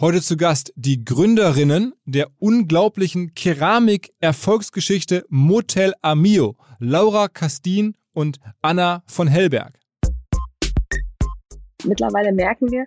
[0.00, 9.28] Heute zu Gast die Gründerinnen der unglaublichen Keramik-Erfolgsgeschichte Motel Amio, Laura Castin und Anna von
[9.28, 9.78] Hellberg.
[11.84, 12.86] Mittlerweile merken wir,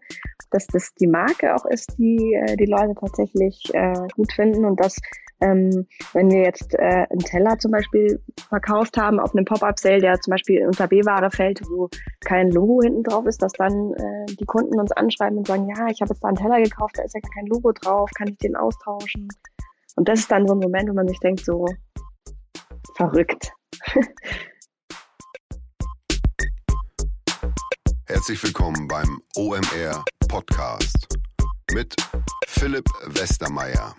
[0.49, 4.79] dass das die Marke auch ist, die äh, die Leute tatsächlich äh, gut finden und
[4.79, 4.97] dass
[5.43, 10.19] ähm, wenn wir jetzt äh, einen Teller zum Beispiel verkauft haben auf einem Pop-up-Sale, der
[10.21, 11.89] zum Beispiel unter B-Ware fällt, wo
[12.21, 15.87] kein Logo hinten drauf ist, dass dann äh, die Kunden uns anschreiben und sagen, ja,
[15.87, 18.37] ich habe jetzt da einen Teller gekauft, da ist ja kein Logo drauf, kann ich
[18.37, 19.27] den austauschen?
[19.95, 21.65] Und das ist dann so ein Moment, wo man sich denkt, so
[22.95, 23.51] verrückt.
[28.05, 31.17] Herzlich willkommen beim OMR Podcast
[31.73, 31.95] mit
[32.47, 33.93] Philipp Westermeier.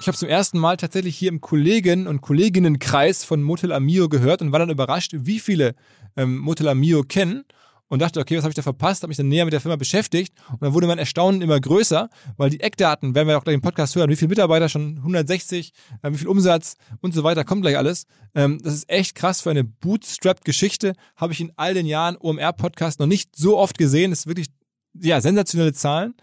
[0.00, 4.42] Ich habe zum ersten Mal tatsächlich hier im Kollegen- und Kolleginnenkreis von Motel Amio gehört
[4.42, 5.74] und war dann überrascht, wie viele
[6.16, 7.44] ähm, Motel Amio kennen
[7.86, 9.02] und dachte, okay, was habe ich da verpasst?
[9.02, 12.10] Habe mich dann näher mit der Firma beschäftigt und dann wurde mein Erstaunen immer größer,
[12.36, 15.72] weil die Eckdaten, werden wir auch gleich im Podcast hören, wie viele Mitarbeiter schon 160,
[16.02, 18.06] äh, wie viel Umsatz und so weiter, kommt gleich alles.
[18.34, 20.94] Ähm, das ist echt krass für eine Bootstrapped-Geschichte.
[21.14, 24.10] Habe ich in all den Jahren OMR-Podcast noch nicht so oft gesehen.
[24.10, 24.48] Das ist wirklich,
[24.94, 26.14] ja, sensationelle Zahlen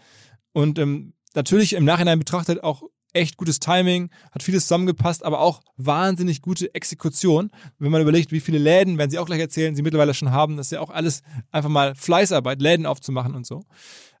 [0.52, 5.62] und ähm, natürlich im Nachhinein betrachtet auch echt gutes Timing, hat vieles zusammengepasst, aber auch
[5.76, 7.50] wahnsinnig gute Exekution.
[7.78, 10.56] Wenn man überlegt, wie viele Läden, werden sie auch gleich erzählen, sie mittlerweile schon haben,
[10.56, 13.64] das ist ja auch alles einfach mal Fleißarbeit, Läden aufzumachen und so.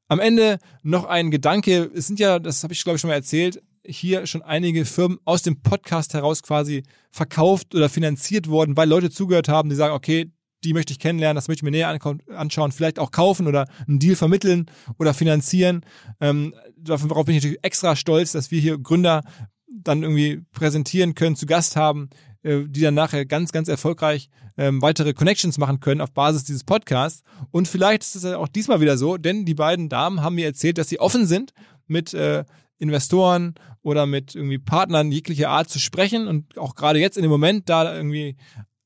[0.08, 3.14] Am Ende noch ein Gedanke, es sind ja, das habe ich glaube ich schon mal
[3.14, 8.88] erzählt, hier schon einige Firmen aus dem Podcast heraus quasi verkauft oder finanziert worden, weil
[8.88, 10.30] Leute zugehört haben, die sagen, okay,
[10.64, 11.98] die möchte ich kennenlernen, das möchte ich mir näher
[12.34, 14.66] anschauen, vielleicht auch kaufen oder einen Deal vermitteln
[14.98, 15.84] oder finanzieren.
[16.20, 19.22] Ähm, darauf bin ich natürlich extra stolz, dass wir hier Gründer
[19.66, 22.10] dann irgendwie präsentieren können, zu Gast haben,
[22.42, 26.64] äh, die dann nachher ganz, ganz erfolgreich ähm, weitere Connections machen können auf Basis dieses
[26.64, 27.22] Podcasts.
[27.50, 30.78] Und vielleicht ist es auch diesmal wieder so, denn die beiden Damen haben mir erzählt,
[30.78, 31.52] dass sie offen sind
[31.86, 32.44] mit äh,
[32.78, 37.30] Investoren oder mit irgendwie Partnern jeglicher Art zu sprechen und auch gerade jetzt in dem
[37.30, 38.36] Moment da irgendwie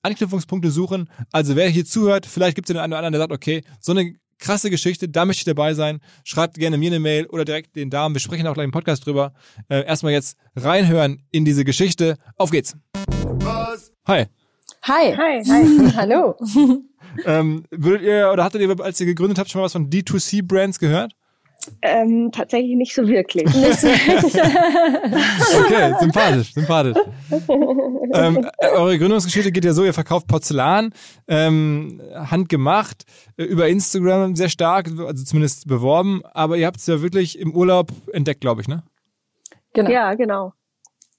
[0.06, 1.10] Anknüpfungspunkte suchen.
[1.32, 3.92] Also wer hier zuhört, vielleicht gibt es den einen oder anderen, der sagt, okay, so
[3.92, 6.00] eine krasse Geschichte, da möchte ich dabei sein.
[6.24, 8.14] Schreibt gerne mir eine Mail oder direkt den Damen.
[8.14, 9.32] Wir sprechen auch gleich im Podcast drüber.
[9.68, 12.16] Äh, erstmal jetzt reinhören in diese Geschichte.
[12.36, 12.76] Auf geht's.
[13.40, 13.92] Was?
[14.06, 14.26] Hi.
[14.82, 15.14] Hi.
[15.16, 15.42] Hi.
[15.44, 15.92] Hi.
[15.96, 16.36] Hallo.
[17.24, 20.78] ähm, würdet ihr oder hattet ihr, als ihr gegründet habt, schon mal was von D2C-Brands
[20.78, 21.12] gehört?
[21.82, 23.46] Ähm, tatsächlich nicht so wirklich.
[25.56, 26.96] okay, sympathisch, sympathisch.
[28.14, 30.92] ähm, eure Gründungsgeschichte geht ja so, ihr verkauft Porzellan,
[31.28, 33.04] ähm, handgemacht,
[33.36, 37.54] äh, über Instagram sehr stark, also zumindest beworben, aber ihr habt es ja wirklich im
[37.54, 38.82] Urlaub entdeckt, glaube ich, ne?
[39.72, 39.90] Genau.
[39.90, 40.52] Ja, genau.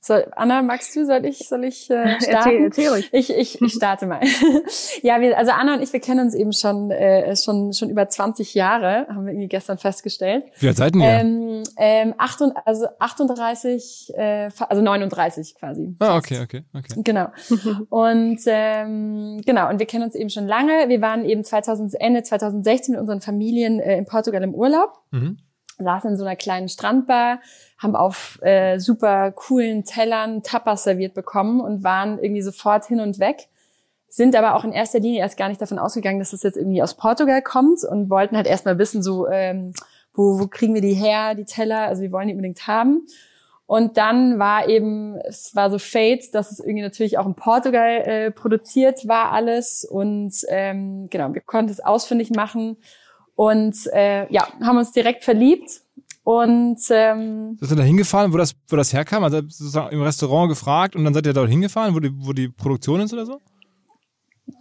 [0.07, 2.33] Soll, Anna, magst du, soll ich, soll ich äh, starten?
[2.33, 3.09] Erzähl, erzähl ruhig.
[3.11, 4.21] Ich, ich, ich starte mal.
[5.01, 8.07] ja, wir, also Anna und ich, wir kennen uns eben schon, äh, schon, schon über
[8.07, 10.45] 20 Jahre, haben wir irgendwie gestern festgestellt.
[10.59, 11.03] Wie alt seid ihr?
[11.03, 15.93] Ähm, ähm, 38, also 38, äh, also 39 quasi.
[15.99, 17.01] Ah, okay, okay, okay.
[17.03, 17.27] Genau.
[17.89, 20.87] Und ähm, genau, und wir kennen uns eben schon lange.
[20.87, 24.93] Wir waren eben 2000, Ende 2016 mit unseren Familien äh, in Portugal im Urlaub.
[25.11, 25.39] Mhm
[25.79, 27.39] saßen in so einer kleinen Strandbar,
[27.77, 33.19] haben auf äh, super coolen Tellern Tapas serviert bekommen und waren irgendwie sofort hin und
[33.19, 33.47] weg.
[34.09, 36.57] Sind aber auch in erster Linie erst gar nicht davon ausgegangen, dass es das jetzt
[36.57, 39.73] irgendwie aus Portugal kommt und wollten halt erstmal wissen, so ähm,
[40.13, 43.05] wo, wo kriegen wir die her, die Teller, also wir wollen die unbedingt haben.
[43.67, 48.01] Und dann war eben, es war so Fate, dass es irgendwie natürlich auch in Portugal
[48.05, 52.77] äh, produziert war alles und ähm, genau, wir konnten es ausfindig machen
[53.37, 55.81] und äh, ja, haben uns direkt verliebt.
[56.23, 59.23] Und ähm, Seid ihr da hingefahren, wo das, wo das herkam?
[59.23, 62.49] Also sozusagen im Restaurant gefragt und dann seid ihr dort hingefahren, wo die, wo die
[62.49, 63.39] Produktion ist oder so?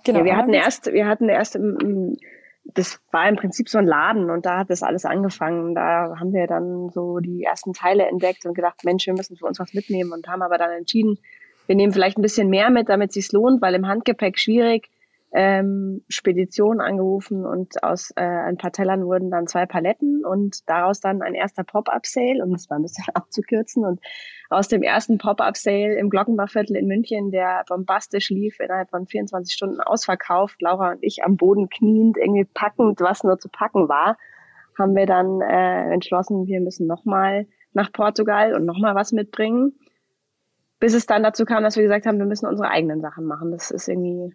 [0.05, 0.19] Genau.
[0.21, 2.19] Ja, wir hatten erst, wir hatten erst im,
[2.65, 5.75] das war im Prinzip so ein Laden und da hat das alles angefangen.
[5.75, 9.47] Da haben wir dann so die ersten Teile entdeckt und gedacht, Mensch, wir müssen für
[9.47, 11.19] uns was mitnehmen und haben aber dann entschieden,
[11.67, 14.91] wir nehmen vielleicht ein bisschen mehr mit, damit es sich lohnt, weil im Handgepäck schwierig
[15.39, 21.01] ähm, Spedition angerufen und aus äh, ein paar Tellern wurden dann zwei Paletten und daraus
[21.01, 23.85] dann ein erster Pop-up-Sale, um das mal ein bisschen abzukürzen.
[23.85, 24.01] Und
[24.49, 29.83] aus dem ersten Pop-up-Sale im Glockenbachviertel in München, der bombastisch lief, innerhalb von 24 Stunden
[29.83, 34.17] ausverkauft, Laura und ich am Boden kniend, irgendwie packend, was nur zu packen war,
[34.79, 39.75] haben wir dann äh, entschlossen, wir müssen nochmal nach Portugal und nochmal was mitbringen.
[40.81, 43.51] Bis es dann dazu kam, dass wir gesagt haben, wir müssen unsere eigenen Sachen machen.
[43.51, 44.35] Das ist irgendwie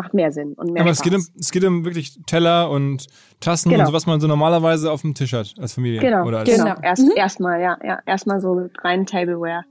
[0.00, 3.06] macht mehr Sinn und mehr Aber es geht, um, es geht um wirklich Teller und
[3.40, 3.82] Tassen genau.
[3.82, 6.00] und so, was man so normalerweise auf dem Tisch hat als Familie.
[6.00, 6.74] Genau, oder als genau.
[6.82, 7.12] Erst, mhm.
[7.14, 7.98] Erstmal, ja, ja.
[8.06, 9.64] Erstmal so rein Tableware.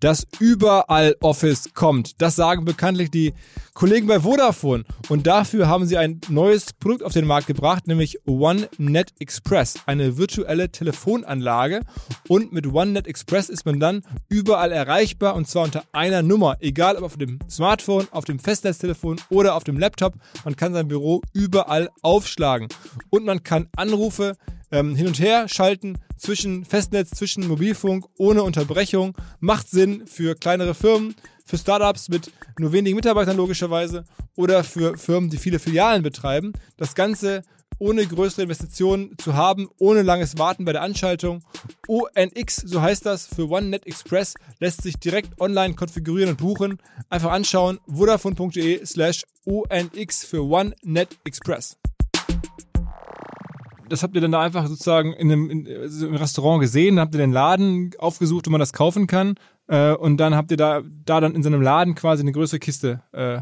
[0.00, 2.22] dass überall Office kommt.
[2.22, 3.34] Das sagen bekanntlich die
[3.80, 4.84] Kollegen bei Vodafone.
[5.08, 10.18] Und dafür haben sie ein neues Produkt auf den Markt gebracht, nämlich OneNet Express, eine
[10.18, 11.80] virtuelle Telefonanlage.
[12.28, 16.96] Und mit OneNet Express ist man dann überall erreichbar und zwar unter einer Nummer, egal
[16.96, 20.12] ob auf dem Smartphone, auf dem Festnetztelefon oder auf dem Laptop.
[20.44, 22.68] Man kann sein Büro überall aufschlagen
[23.08, 24.36] und man kann Anrufe
[24.72, 29.16] ähm, hin und her schalten zwischen Festnetz, zwischen Mobilfunk ohne Unterbrechung.
[29.40, 31.14] Macht Sinn für kleinere Firmen,
[31.50, 34.04] für Startups mit nur wenigen Mitarbeitern logischerweise
[34.36, 36.52] oder für Firmen, die viele Filialen betreiben.
[36.76, 37.42] Das Ganze
[37.80, 41.42] ohne größere Investitionen zu haben, ohne langes Warten bei der Anschaltung.
[41.88, 46.78] ONX, so heißt das, für OneNet Express, lässt sich direkt online konfigurieren und buchen.
[47.08, 51.76] Einfach anschauen, vodafone.de slash ONX für OneNet Express
[53.88, 57.12] das habt ihr dann da einfach sozusagen in einem, in, also im Restaurant gesehen, habt
[57.12, 59.34] ihr den Laden aufgesucht, wo man das kaufen kann
[59.70, 62.58] äh, und dann habt ihr da, da dann in so einem Laden quasi eine größere
[62.58, 63.40] Kiste äh,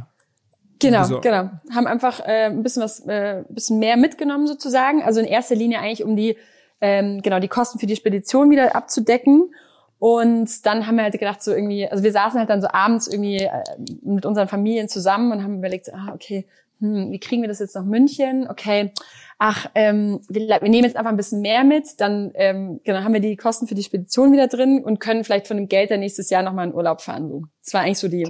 [0.81, 1.25] Genau, besorgt.
[1.25, 1.51] genau.
[1.75, 5.03] Haben einfach äh, ein bisschen was, äh, ein bisschen mehr mitgenommen sozusagen.
[5.03, 6.37] Also in erster Linie eigentlich, um die,
[6.81, 9.53] ähm, genau, die Kosten für die Spedition wieder abzudecken.
[9.99, 13.09] Und dann haben wir halt gedacht, so irgendwie, also wir saßen halt dann so abends
[13.09, 13.51] irgendwie äh,
[14.03, 16.47] mit unseren Familien zusammen und haben überlegt, ah, okay,
[16.81, 18.47] hm, wie kriegen wir das jetzt nach München?
[18.49, 18.93] Okay,
[19.39, 23.13] ach, ähm, wir, wir nehmen jetzt einfach ein bisschen mehr mit, dann ähm, genau, haben
[23.13, 26.01] wir die Kosten für die Spedition wieder drin und können vielleicht von dem Geld dann
[26.01, 27.29] nächstes Jahr nochmal in Urlaub fahren.
[27.29, 27.45] So.
[27.65, 28.29] Das war eigentlich so die,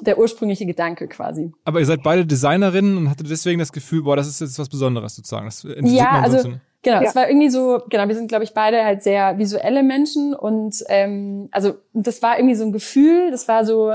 [0.00, 1.52] der ursprüngliche Gedanke quasi.
[1.64, 4.68] Aber ihr seid beide Designerinnen und hattet deswegen das Gefühl, boah, das ist jetzt was
[4.68, 5.46] Besonderes sozusagen.
[5.46, 6.48] Das ja, also so
[6.82, 7.02] genau, ja.
[7.02, 10.82] es war irgendwie so, genau, wir sind glaube ich beide halt sehr visuelle Menschen und
[10.88, 13.90] ähm, also das war irgendwie so ein Gefühl, das war so,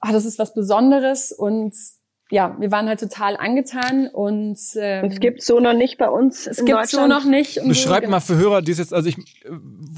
[0.00, 1.74] ah, das ist was Besonderes und
[2.34, 6.48] ja, wir waren halt total angetan und ähm, es gibt so noch nicht bei uns.
[6.48, 7.60] Es gibt so noch nicht.
[7.64, 9.50] Beschreibt mal für Hörer, die es jetzt, also ich äh,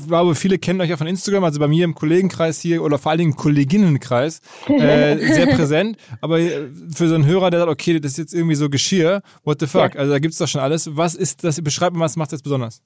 [0.06, 3.10] glaube, viele kennen euch ja von Instagram, also bei mir im Kollegenkreis hier oder vor
[3.10, 5.96] allen Dingen im Kolleginnenkreis äh, sehr präsent.
[6.20, 9.22] Aber äh, für so einen Hörer, der sagt, okay, das ist jetzt irgendwie so Geschirr,
[9.44, 9.94] what the fuck?
[9.94, 10.00] Ja.
[10.00, 10.94] Also da gibt's doch schon alles.
[10.94, 11.62] Was ist das?
[11.62, 12.82] Beschreibt mal, was macht das besonders?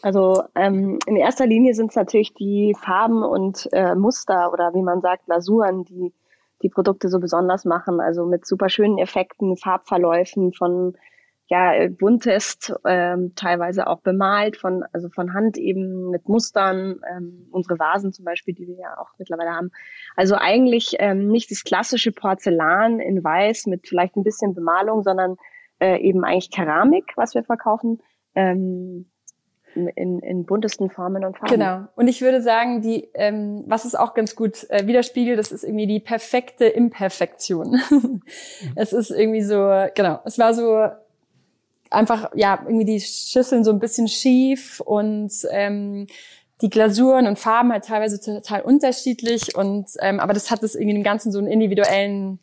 [0.00, 4.80] Also ähm, in erster Linie sind es natürlich die Farben und äh, Muster oder wie
[4.80, 6.14] man sagt, Lasuren, die
[6.62, 8.00] die Produkte so besonders machen.
[8.00, 10.94] Also mit super schönen Effekten, Farbverläufen von
[11.50, 17.76] ja, buntest, ähm, teilweise auch bemalt von, also von Hand eben mit Mustern, ähm, unsere
[17.80, 19.70] Vasen zum Beispiel, die wir ja auch mittlerweile haben.
[20.14, 25.36] Also eigentlich ähm, nicht das klassische Porzellan in Weiß mit vielleicht ein bisschen Bemalung, sondern
[25.80, 28.00] äh, eben eigentlich Keramik, was wir verkaufen.
[28.36, 29.10] Ähm,
[29.74, 31.54] in, in buntesten Formen und Farben.
[31.54, 31.80] Genau.
[31.96, 35.64] Und ich würde sagen, die, ähm, was es auch ganz gut äh, widerspiegelt, das ist
[35.64, 37.80] irgendwie die perfekte Imperfektion.
[38.74, 40.88] es ist irgendwie so, genau, es war so
[41.90, 46.06] einfach, ja, irgendwie die Schüsseln so ein bisschen schief und ähm,
[46.62, 50.96] die Glasuren und Farben halt teilweise total unterschiedlich und ähm, aber das hat es irgendwie
[50.96, 52.38] im Ganzen so einen individuellen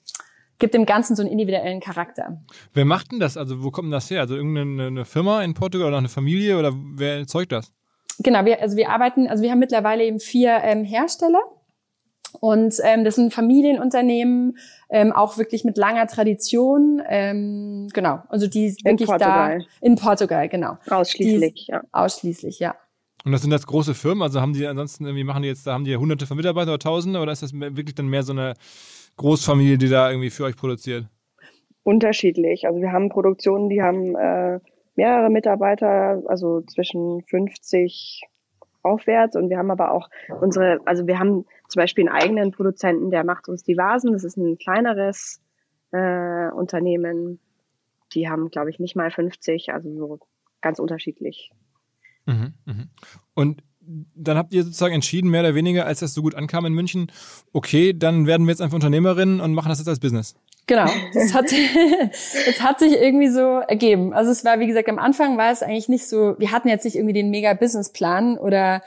[0.60, 2.42] gibt dem Ganzen so einen individuellen Charakter.
[2.74, 3.38] Wer macht denn das?
[3.38, 4.22] Also wo kommt denn das her?
[4.22, 7.72] Also irgendeine Firma in Portugal oder eine Familie oder wer erzeugt das?
[8.20, 11.42] Genau, wir, also wir arbeiten, also wir haben mittlerweile eben vier ähm, Hersteller.
[12.40, 14.58] Und ähm, das sind Familienunternehmen,
[14.90, 17.02] ähm, auch wirklich mit langer Tradition.
[17.08, 19.60] Ähm, genau, also die in wirklich Portugal.
[19.60, 20.78] da in Portugal, genau.
[20.90, 21.82] Ausschließlich, die, ja.
[21.92, 22.76] Ausschließlich, ja.
[23.24, 25.74] Und das sind jetzt große Firmen, also haben die ansonsten irgendwie machen die jetzt, da
[25.74, 28.54] haben die hunderte von Mitarbeitern oder Tausende oder ist das wirklich dann mehr so eine
[29.18, 31.06] Großfamilie, die da irgendwie für euch produziert?
[31.84, 32.68] Unterschiedlich.
[32.68, 34.60] Also wir haben Produktionen, die haben äh,
[34.96, 38.24] mehrere Mitarbeiter, also zwischen 50
[38.84, 40.10] aufwärts und wir haben aber auch
[40.42, 44.14] unsere, also wir haben zum Beispiel einen eigenen Produzenten, der macht uns die Vasen.
[44.14, 45.42] Das ist ein kleineres
[45.92, 47.40] äh, Unternehmen.
[48.14, 50.20] Die haben, glaube ich, nicht mal 50, also so
[50.62, 51.52] ganz unterschiedlich.
[52.26, 52.88] Mhm, mh.
[53.34, 53.64] Und
[54.16, 57.12] dann habt ihr sozusagen entschieden, mehr oder weniger, als das so gut ankam in München,
[57.54, 60.36] okay, dann werden wir jetzt einfach Unternehmerinnen und machen das jetzt als Business.
[60.68, 61.46] Genau, das hat,
[62.46, 64.14] das hat sich irgendwie so ergeben.
[64.14, 66.84] Also es war, wie gesagt, am Anfang war es eigentlich nicht so, wir hatten jetzt
[66.84, 68.82] nicht irgendwie den mega Businessplan oder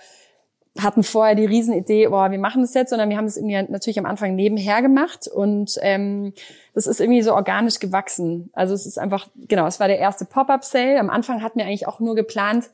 [0.79, 3.99] hatten vorher die Riesenidee, boah, wir machen das jetzt, sondern wir haben das irgendwie natürlich
[3.99, 6.33] am Anfang nebenher gemacht und ähm,
[6.75, 8.51] das ist irgendwie so organisch gewachsen.
[8.53, 11.01] Also es ist einfach, genau, es war der erste Pop-up-Sale.
[11.01, 12.71] Am Anfang hatten wir eigentlich auch nur geplant,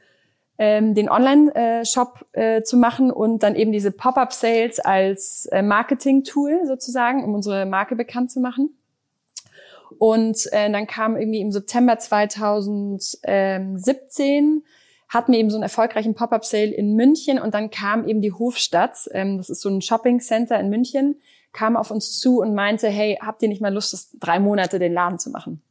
[0.58, 7.24] ähm, den Online-Shop äh, zu machen und dann eben diese Pop-up-Sales als äh, Marketing-Tool sozusagen,
[7.24, 8.76] um unsere Marke bekannt zu machen.
[9.98, 14.62] Und äh, dann kam irgendwie im September 2017
[15.08, 19.08] hatten wir eben so einen erfolgreichen Pop-up-Sale in München und dann kam eben die Hofstadt,
[19.12, 21.20] ähm, das ist so ein Shopping-Center in München,
[21.52, 24.78] kam auf uns zu und meinte, hey, habt ihr nicht mal Lust, das drei Monate
[24.78, 25.62] den Laden zu machen?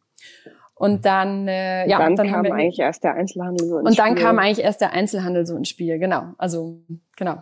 [0.78, 4.12] Und dann, äh, ja, dann, dann kam eigentlich erst der Einzelhandel so ins Und dann
[4.12, 4.24] Spiel.
[4.24, 6.34] kam eigentlich erst der Einzelhandel so ins Spiel, genau.
[6.38, 6.82] Also,
[7.16, 7.38] genau.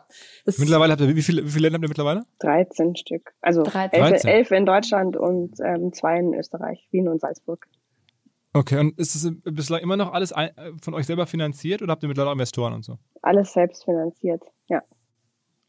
[0.46, 2.26] Das mittlerweile habt ihr, wie viele, wie viele Länder habt ihr mittlerweile?
[2.40, 3.34] 13 Stück.
[3.42, 4.00] Also 13.
[4.04, 7.66] Elf, elf in Deutschland und ähm, zwei in Österreich, Wien und Salzburg.
[8.54, 12.04] Okay, und ist es bislang immer noch alles ein, von euch selber finanziert oder habt
[12.04, 13.00] ihr mittlerweile auch Investoren und so?
[13.24, 14.84] Alles selbst finanziert, ja.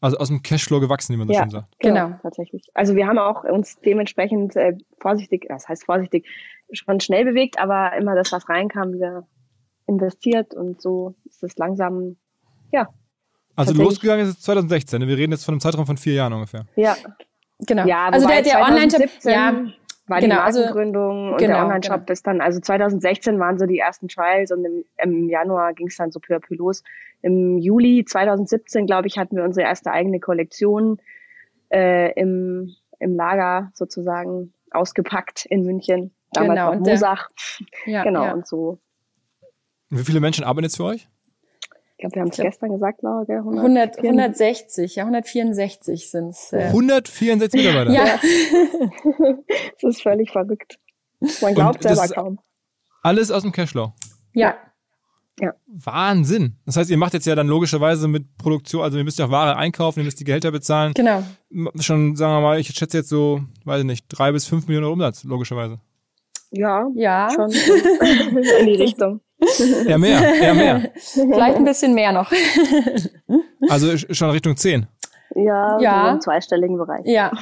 [0.05, 1.75] Also aus dem Cashflow gewachsen, wie man so ja, schön sagt.
[1.79, 2.63] Genau, genau, tatsächlich.
[2.75, 6.27] Also wir haben auch uns dementsprechend äh, vorsichtig, das heißt vorsichtig,
[6.73, 9.27] schon schnell bewegt, aber immer das, was reinkam, wieder
[9.87, 12.17] investiert und so ist es langsam,
[12.71, 12.91] ja.
[13.57, 15.09] Also losgegangen ist es 2016, ne?
[15.09, 16.67] wir reden jetzt von einem Zeitraum von vier Jahren ungefähr.
[16.77, 16.99] Ja,
[17.61, 17.87] genau.
[17.87, 19.65] Ja, also der, der Online-Shop, ja,
[20.07, 22.13] war genau, die also Markengründung also, und genau, der Online-Shop genau.
[22.13, 25.97] ist dann, also 2016 waren so die ersten Trials und im, im Januar ging es
[25.97, 26.83] dann so peu à peu los.
[27.23, 30.99] Im Juli 2017, glaube ich, hatten wir unsere erste eigene Kollektion
[31.71, 36.13] äh, im, im Lager sozusagen ausgepackt in München.
[36.33, 37.31] Damals genau, noch Mosach.
[37.87, 38.33] Ja, genau, ja.
[38.35, 38.79] und so.
[39.89, 41.09] Wie viele Menschen arbeiten jetzt für euch?
[41.97, 43.39] Ich glaube, wir haben es gestern gesagt, Laura, gell?
[43.39, 46.53] 100, 160, ja, 164 sind es.
[46.53, 46.65] Äh.
[46.65, 47.93] 164 Mitarbeiter?
[47.93, 48.19] Ja.
[49.81, 50.79] das ist völlig verrückt.
[51.41, 52.41] Man glaubt selber kaum.
[53.03, 53.93] Alles aus dem Cashflow?
[54.33, 54.57] Ja.
[55.41, 55.53] Ja.
[55.67, 56.57] Wahnsinn.
[56.65, 59.31] Das heißt, ihr macht jetzt ja dann logischerweise mit Produktion, also ihr müsst ja auch
[59.31, 60.95] Ware einkaufen, ihr müsst die Gehälter bezahlen.
[60.95, 61.25] Genau.
[61.81, 64.93] Schon, sagen wir mal, ich schätze jetzt so, weiß ich nicht, drei bis fünf Millionen
[64.93, 65.81] Umsatz, logischerweise.
[66.51, 67.31] Ja, ja.
[67.35, 67.51] schon
[68.61, 69.21] in die Richtung.
[69.89, 70.91] Ja, mehr, ja, mehr.
[70.95, 72.31] Vielleicht ein bisschen mehr noch.
[73.71, 74.87] Also schon Richtung 10.
[75.35, 76.13] Ja, ja.
[76.13, 77.07] im zweistelligen Bereich.
[77.07, 77.33] Ja.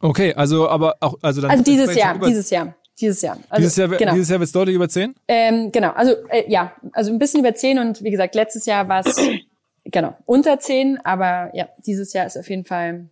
[0.00, 1.52] Okay, also aber auch, also dann.
[1.52, 2.74] Also dieses Jahr, dieses Jahr.
[3.00, 3.38] Dieses Jahr.
[3.48, 4.12] Also, dieses Jahr, genau.
[4.12, 5.14] dieses Jahr wird es deutlich über 10?
[5.26, 8.88] Ähm, genau, also äh, ja, also ein bisschen über 10 und wie gesagt, letztes Jahr
[8.88, 9.16] war es
[9.84, 13.08] genau unter 10, aber ja, dieses Jahr ist auf jeden Fall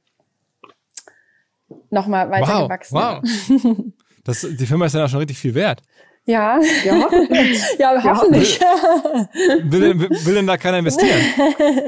[1.91, 2.97] nochmal weiter wow, gewachsen.
[2.97, 3.85] Wow.
[4.25, 5.83] Das, die Firma ist ja auch schon richtig viel wert.
[6.25, 7.63] Ja, ja, hoffentlich.
[7.81, 8.61] ja, hoffentlich.
[9.65, 11.21] Will, will, will denn da keiner investieren?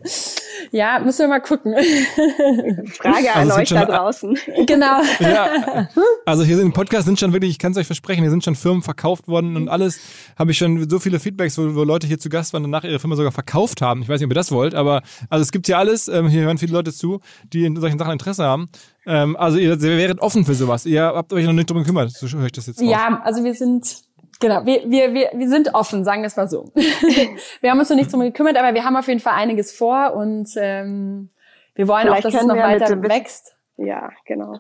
[0.72, 1.72] ja, müssen wir mal gucken.
[2.92, 4.38] Frage an also euch da draußen.
[4.66, 5.00] Genau.
[5.20, 5.88] Ja,
[6.26, 8.44] also hier sind im Podcast sind schon wirklich, ich kann es euch versprechen, hier sind
[8.44, 9.98] schon Firmen verkauft worden und alles.
[10.36, 12.84] Habe ich schon so viele Feedbacks, wo, wo Leute hier zu Gast waren und nach
[12.84, 14.02] ihrer Firma sogar verkauft haben.
[14.02, 16.08] Ich weiß nicht, ob ihr das wollt, aber also es gibt hier alles.
[16.08, 17.20] Ähm, hier hören viele Leute zu,
[17.54, 18.68] die in solchen Sachen Interesse haben.
[19.07, 20.87] Ähm, also ihr, ihr wäret offen für sowas.
[20.87, 22.11] Ihr habt euch noch nicht drum gekümmert.
[22.11, 22.88] So höre ich das jetzt raus.
[22.88, 24.04] Ja, also wir sind
[24.40, 26.73] Genau, wir, wir, wir, wir sind offen, sagen wir es mal so.
[27.61, 30.14] wir haben uns noch nicht drum gekümmert, aber wir haben auf jeden Fall einiges vor
[30.14, 31.28] und ähm,
[31.75, 33.54] wir wollen Vielleicht auch, dass es noch weiter wächst.
[33.76, 34.59] Ja, genau.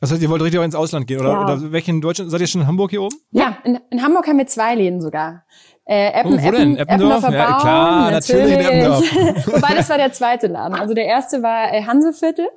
[0.00, 1.30] Das heißt, ihr wollt richtig auch ins Ausland gehen, oder?
[1.30, 1.42] Ja.
[1.42, 2.30] Oder welche in Deutschland?
[2.30, 3.16] Seid ihr schon in Hamburg hier oben?
[3.32, 5.44] Ja, in, in Hamburg haben wir zwei Läden sogar.
[5.84, 6.76] Äh, Eppen, oh, wo denn?
[6.76, 7.24] Eppendorf?
[7.24, 9.46] Eppendorfer ja, klar, natürlich, natürlich in Eppendorf.
[9.46, 10.74] Wobei, das war der zweite Laden.
[10.74, 12.48] Also der erste war äh, Hanseviertel.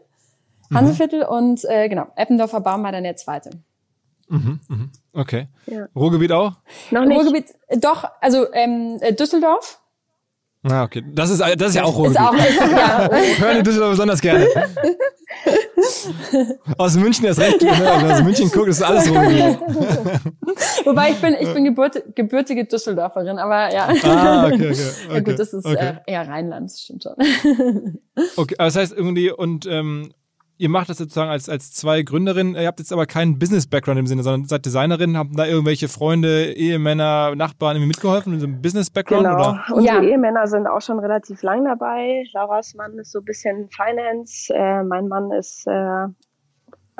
[0.74, 1.30] Hanseviertel mhm.
[1.30, 3.52] und äh, genau, Eppendorfer Baum war dann der zweite.
[4.30, 4.92] Mhm, mhm.
[5.14, 5.48] Okay.
[5.66, 5.88] Ja.
[5.96, 6.54] Ruhrgebiet auch?
[6.92, 7.18] Noch nicht.
[7.18, 9.80] Ruhrgebiet, äh, doch, also ähm, äh, Düsseldorf.
[10.64, 11.04] Ah, okay.
[11.14, 12.20] Das ist, das ist ja auch Ruhrgebiet.
[12.20, 13.10] Ist auch, ist, ja.
[13.40, 14.46] Hören die Düsseldorf besonders gerne.
[16.78, 17.62] aus München erst recht.
[17.62, 17.72] Ne?
[17.72, 19.60] Wenn man aus München guckt, ist alles Ruhrgebiet.
[20.86, 23.88] Wobei ich bin, ich bin gebürte, gebürtige Düsseldorferin, aber ja.
[24.04, 24.72] Ah, okay, okay.
[24.72, 25.94] okay ja gut, das ist okay.
[26.06, 27.16] äh, eher Rheinland, das stimmt schon.
[28.36, 30.14] okay, aber das heißt irgendwie, und ähm,
[30.60, 34.08] ihr macht das sozusagen als, als zwei Gründerinnen, ihr habt jetzt aber keinen Business-Background im
[34.08, 38.62] Sinne, sondern seid Designerin, habt da irgendwelche Freunde, Ehemänner, Nachbarn irgendwie mitgeholfen in so einem
[38.62, 39.24] Business-Background?
[39.24, 39.36] Genau.
[39.36, 39.64] Oder?
[39.72, 40.04] Unsere ja.
[40.04, 42.26] Ehemänner sind auch schon relativ lang dabei.
[42.34, 46.08] Lauras Mann ist so ein bisschen Finance, äh, mein Mann ist äh,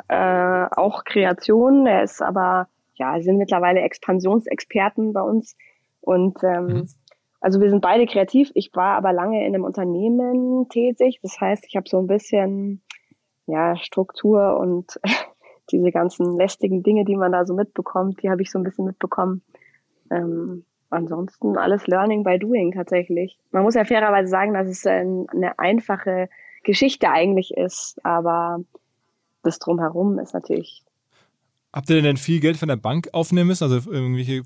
[0.08, 5.54] äh, auch Kreation, er ist aber, ja, sind mittlerweile Expansionsexperten bei uns
[6.00, 6.88] und ähm, mhm.
[7.42, 8.50] Also wir sind beide kreativ.
[8.52, 11.20] Ich war aber lange in einem Unternehmen tätig.
[11.22, 12.82] Das heißt, ich habe so ein bisschen
[13.50, 15.00] ja, Struktur und
[15.70, 18.84] diese ganzen lästigen Dinge, die man da so mitbekommt, die habe ich so ein bisschen
[18.84, 19.42] mitbekommen.
[20.10, 23.38] Ähm, ansonsten alles Learning by Doing tatsächlich.
[23.52, 26.28] Man muss ja fairerweise sagen, dass es eine einfache
[26.64, 28.60] Geschichte eigentlich ist, aber
[29.42, 30.84] das drumherum ist natürlich.
[31.72, 33.62] Habt ihr denn viel Geld von der Bank aufnehmen müssen?
[33.62, 34.42] Also irgendwelche,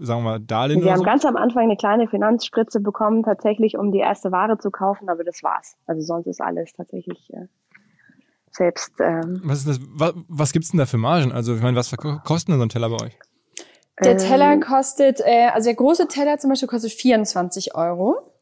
[0.00, 0.84] sagen wir mal, Darlehen?
[0.84, 1.04] Wir haben so?
[1.04, 5.24] ganz am Anfang eine kleine Finanzspritze bekommen, tatsächlich, um die erste Ware zu kaufen, aber
[5.24, 5.76] das war's.
[5.86, 7.46] Also sonst ist alles tatsächlich äh,
[8.58, 8.92] selbst.
[9.00, 9.80] Ähm, was ist das?
[9.94, 11.32] Was, was gibt's denn da für Margen?
[11.32, 13.18] Also ich meine, was kostet denn so ein Teller bei euch?
[14.02, 18.32] Der ähm, Teller kostet, äh, also der große Teller zum Beispiel kostet 24 Euro.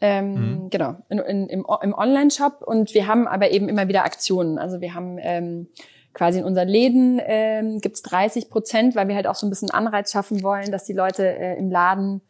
[0.00, 0.70] Ähm, mhm.
[0.70, 2.62] Genau, in, in, im, im Online-Shop.
[2.64, 4.58] Und wir haben aber eben immer wieder Aktionen.
[4.58, 5.68] Also wir haben ähm,
[6.12, 9.70] quasi in unseren Läden ähm, gibt 30 Prozent, weil wir halt auch so ein bisschen
[9.70, 12.20] Anreiz schaffen wollen, dass die Leute äh, im Laden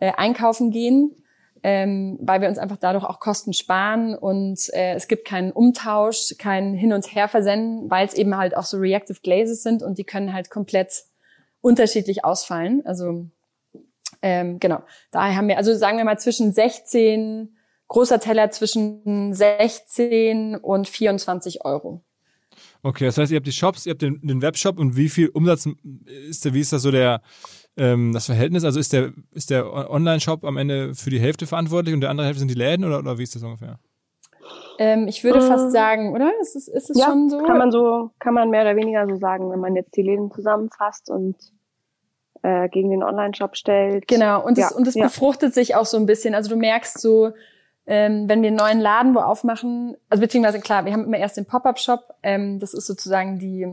[0.00, 1.21] äh, einkaufen gehen
[1.62, 6.34] ähm, weil wir uns einfach dadurch auch Kosten sparen und äh, es gibt keinen Umtausch,
[6.38, 9.98] kein Hin- und Her versenden, weil es eben halt auch so Reactive Glazes sind und
[9.98, 11.04] die können halt komplett
[11.60, 12.82] unterschiedlich ausfallen.
[12.84, 13.26] Also
[14.22, 17.56] ähm, genau, daher haben wir, also sagen wir mal zwischen 16,
[17.88, 22.02] großer Teller zwischen 16 und 24 Euro.
[22.82, 25.28] Okay, das heißt, ihr habt die Shops, ihr habt den, den Webshop und wie viel
[25.28, 25.68] Umsatz
[26.28, 27.22] ist der, wie ist das so der,
[27.76, 28.64] ähm, das Verhältnis?
[28.64, 32.26] Also ist der, ist der Online-Shop am Ende für die Hälfte verantwortlich und der andere
[32.26, 33.78] Hälfte sind die Läden oder, oder wie ist das ungefähr?
[34.78, 36.30] Ähm, ich würde fast ähm, sagen, oder?
[36.40, 37.38] Ist es, ist es ja, schon so?
[37.38, 40.30] Kann man so, kann man mehr oder weniger so sagen, wenn man jetzt die Läden
[40.32, 41.36] zusammenfasst und
[42.42, 44.08] äh, gegen den Online-Shop stellt.
[44.08, 45.04] Genau, und es, ja, und es ja.
[45.04, 46.34] befruchtet sich auch so ein bisschen.
[46.34, 47.32] Also du merkst so,
[47.86, 51.36] ähm, wenn wir einen neuen Laden wo aufmachen, also beziehungsweise klar, wir haben immer erst
[51.36, 53.66] den Pop-up-Shop, ähm, das ist sozusagen die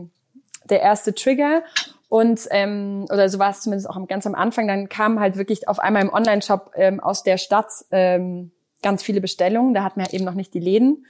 [0.68, 1.62] der erste Trigger
[2.10, 5.68] und ähm, oder so war es zumindest auch ganz am Anfang, dann kamen halt wirklich
[5.68, 8.50] auf einmal im Online-Shop ähm, aus der Stadt ähm,
[8.82, 11.06] ganz viele Bestellungen, da hatten wir halt eben noch nicht die Läden.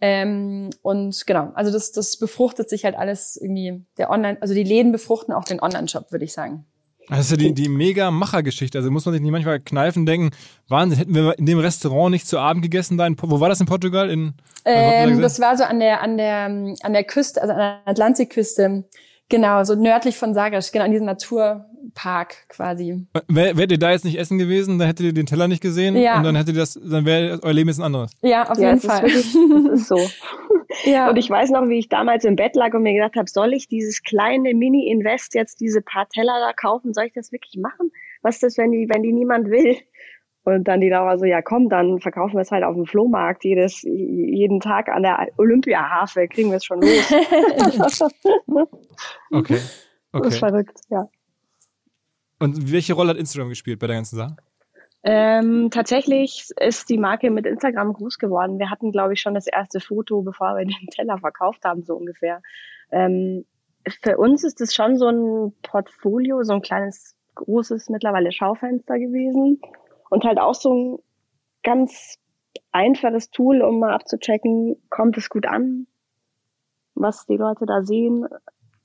[0.00, 4.62] Ähm, und genau, also das, das befruchtet sich halt alles irgendwie der Online, also die
[4.62, 6.64] Läden befruchten auch den Online-Shop, würde ich sagen.
[7.08, 8.78] Das ist ja die, die mega Machergeschichte.
[8.78, 10.30] Also muss man sich nicht manchmal kneifen denken,
[10.68, 13.60] Wahnsinn, hätten wir in dem Restaurant nicht zu Abend gegessen da in, wo war das
[13.60, 14.08] in Portugal?
[14.08, 14.34] In,
[14.64, 18.84] ähm, das war so an der, an der, an der Küste, also an der Atlantikküste.
[19.28, 23.06] Genau, so nördlich von Sagres, genau, an diesem Naturpark quasi.
[23.28, 25.96] Wärt wär ihr da jetzt nicht essen gewesen, dann hättet ihr den Teller nicht gesehen
[25.96, 26.18] ja.
[26.18, 28.12] und dann hättet ihr das, dann wäre euer Leben jetzt ein anderes.
[28.22, 29.04] Ja, auf ja, jeden Fall.
[29.04, 29.98] Ist wirklich, das ist so.
[30.84, 31.08] Ja.
[31.08, 33.54] Und ich weiß noch, wie ich damals im Bett lag und mir gedacht habe, soll
[33.54, 36.92] ich dieses kleine Mini-Invest jetzt diese paar Teller da kaufen?
[36.92, 37.92] Soll ich das wirklich machen?
[38.22, 39.76] Was ist das, wenn die, wenn die niemand will?
[40.44, 43.44] Und dann die Laura so, ja komm, dann verkaufen wir es halt auf dem Flohmarkt
[43.44, 47.14] jedes, jeden Tag an der Olympiahafe, kriegen wir es schon los.
[49.30, 49.58] okay.
[50.12, 50.22] okay.
[50.22, 51.08] Das ist verrückt, ja.
[52.38, 54.36] Und welche Rolle hat Instagram gespielt bei der ganzen Sache?
[55.02, 58.58] Ähm, tatsächlich ist die Marke mit Instagram groß geworden.
[58.58, 61.94] Wir hatten, glaube ich, schon das erste Foto, bevor wir den Teller verkauft haben, so
[61.94, 62.42] ungefähr.
[62.90, 63.46] Ähm,
[64.02, 69.60] für uns ist es schon so ein Portfolio, so ein kleines, großes mittlerweile Schaufenster gewesen
[70.14, 70.98] und halt auch so ein
[71.64, 72.18] ganz
[72.70, 75.88] einfaches Tool, um mal abzuchecken, kommt es gut an,
[76.94, 78.24] was die Leute da sehen.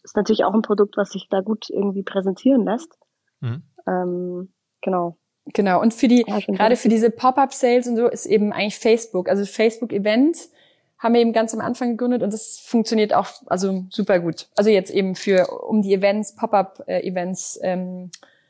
[0.03, 2.97] Ist natürlich auch ein Produkt, was sich da gut irgendwie präsentieren lässt.
[3.41, 3.61] Mhm.
[3.87, 5.17] Ähm, genau.
[5.53, 5.79] Genau.
[5.81, 9.29] Und für die, ja, gerade für diese Pop-up-Sales und so ist eben eigentlich Facebook.
[9.29, 10.49] Also Facebook-Event
[10.97, 14.49] haben wir eben ganz am Anfang gegründet und das funktioniert auch also super gut.
[14.55, 18.09] Also jetzt eben für um die Events, Pop-up-Events ähm,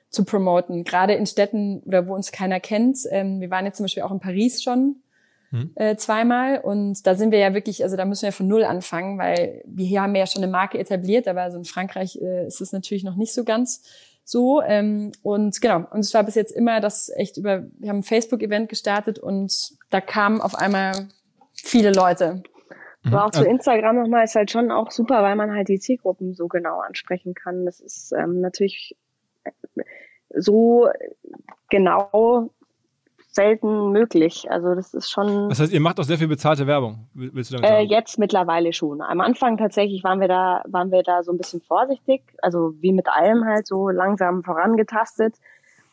[0.10, 0.84] zu promoten.
[0.84, 3.00] Gerade in Städten oder wo uns keiner kennt.
[3.12, 4.98] Ähm, wir waren jetzt zum Beispiel auch in Paris schon
[5.52, 5.72] hm.
[5.76, 9.18] äh, zweimal und da sind wir ja wirklich, also da müssen wir von null anfangen,
[9.18, 12.62] weil wir hier haben ja schon eine Marke etabliert, aber also in Frankreich äh, ist
[12.62, 13.84] es natürlich noch nicht so ganz
[14.24, 14.62] so.
[14.62, 18.04] Ähm, und genau, und es war bis jetzt immer das echt über, wir haben ein
[18.04, 21.08] Facebook-Event gestartet und da kamen auf einmal
[21.54, 22.44] viele Leute.
[23.06, 26.34] Aber auch zu Instagram nochmal ist halt schon auch super, weil man halt die Zielgruppen
[26.34, 27.66] so genau ansprechen kann.
[27.66, 28.98] Das ist ähm, natürlich
[30.36, 30.90] so
[31.70, 32.50] genau
[33.32, 34.50] selten möglich.
[34.50, 35.50] Also das ist schon.
[35.50, 37.82] Das heißt, ihr macht auch sehr viel bezahlte Werbung, willst du damit sagen?
[37.82, 39.02] Äh, jetzt mittlerweile schon.
[39.02, 42.92] Am Anfang tatsächlich waren wir da, waren wir da so ein bisschen vorsichtig, also wie
[42.92, 45.36] mit allem halt so langsam vorangetastet.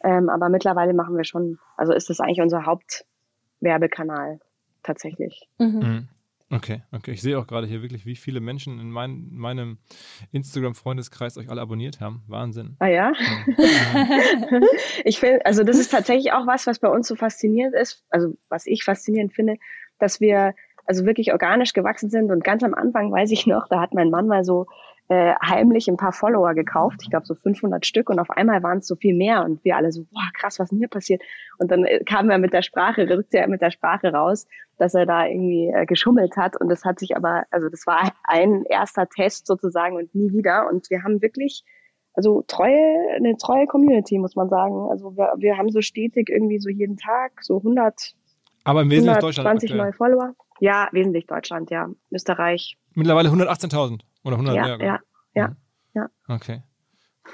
[0.02, 4.40] Ähm, aber mittlerweile machen wir schon, also ist das eigentlich unser Hauptwerbekanal
[4.82, 5.48] tatsächlich.
[5.58, 6.08] Mhm.
[6.48, 7.10] Okay, okay.
[7.10, 9.78] Ich sehe auch gerade hier wirklich, wie viele Menschen in mein, meinem
[10.30, 12.22] Instagram-Freundeskreis euch alle abonniert haben.
[12.28, 12.76] Wahnsinn.
[12.78, 13.12] Ah ja?
[13.58, 14.60] ja.
[15.04, 18.34] ich finde, also das ist tatsächlich auch was, was bei uns so faszinierend ist, also
[18.48, 19.56] was ich faszinierend finde,
[19.98, 20.54] dass wir
[20.84, 24.10] also wirklich organisch gewachsen sind und ganz am Anfang weiß ich noch, da hat mein
[24.10, 24.66] Mann mal so
[25.08, 28.78] äh, heimlich ein paar Follower gekauft, ich glaube so 500 Stück und auf einmal waren
[28.78, 31.22] es so viel mehr und wir alle so, boah, krass, was denn hier passiert?
[31.58, 34.46] Und dann äh, kam er mit der Sprache, rückte er mit der Sprache raus,
[34.78, 38.12] dass er da irgendwie äh, geschummelt hat und das hat sich aber, also das war
[38.24, 41.64] ein erster Test sozusagen und nie wieder und wir haben wirklich
[42.14, 44.88] also treue, eine treue Community, muss man sagen.
[44.90, 48.14] Also wir, wir haben so stetig irgendwie so jeden Tag so 100,
[48.66, 50.34] aber im Wesentlichen 120 neue Follower.
[50.58, 51.88] Ja, wesentlich Deutschland, ja.
[52.10, 52.76] Österreich.
[52.96, 54.86] Mittlerweile 118.000 oder 100 ja, mehr.
[54.86, 55.00] Ja,
[55.34, 55.56] ja, mhm.
[55.94, 56.08] ja.
[56.28, 56.62] Okay.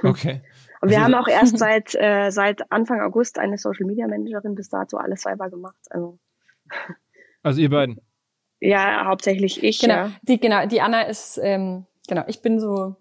[0.02, 0.42] Okay.
[0.80, 4.54] Und wir also, haben auch erst seit, äh, seit Anfang August eine Social Media Managerin
[4.54, 5.78] bis dato alles selber gemacht.
[5.90, 6.18] Also,
[7.42, 8.00] also ihr beiden?
[8.60, 9.80] Ja, hauptsächlich ich.
[9.80, 10.12] Genau, ja.
[10.22, 12.96] die, genau, die Anna ist, ähm, genau, ich bin so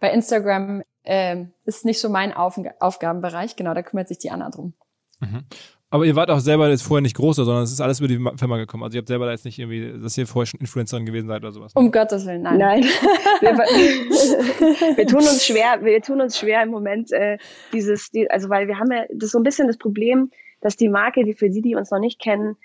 [0.00, 4.50] bei Instagram ähm, ist nicht so mein Auf Aufgabenbereich, genau, da kümmert sich die Anna
[4.50, 4.74] drum.
[5.20, 5.44] Mhm.
[5.88, 8.18] Aber ihr wart auch selber jetzt vorher nicht groß, sondern es ist alles über die
[8.36, 8.82] Firma gekommen.
[8.82, 11.42] Also ihr habt selber da jetzt nicht irgendwie, dass ihr vorher schon Influencerin gewesen seid
[11.42, 11.72] oder sowas.
[11.76, 12.58] Um Gottes Willen, nein.
[12.58, 12.82] Nein.
[13.40, 13.52] wir,
[14.96, 17.38] wir, tun uns schwer, wir tun uns schwer im Moment äh,
[17.72, 20.76] dieses, die, also weil wir haben ja das ist so ein bisschen das Problem, dass
[20.76, 22.56] die Marke, die für die, die uns noch nicht kennen,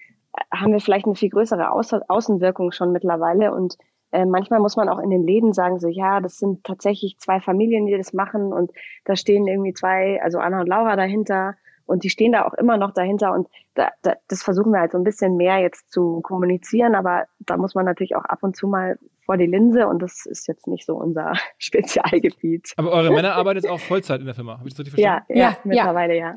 [0.51, 3.77] haben wir vielleicht eine viel größere Außen Außenwirkung schon mittlerweile und
[4.11, 7.39] äh, manchmal muss man auch in den Läden sagen, so ja, das sind tatsächlich zwei
[7.39, 8.71] Familien, die das machen und
[9.05, 12.77] da stehen irgendwie zwei, also Anna und Laura dahinter und die stehen da auch immer
[12.77, 16.21] noch dahinter und da, da, das versuchen wir halt so ein bisschen mehr jetzt zu
[16.21, 20.01] kommunizieren, aber da muss man natürlich auch ab und zu mal vor die Linse und
[20.01, 22.73] das ist jetzt nicht so unser Spezialgebiet.
[22.77, 25.25] Aber eure Männer arbeiten jetzt auch Vollzeit in der Firma, habe ich das richtig verstanden?
[25.29, 26.35] Ja, ja, ja mittlerweile ja.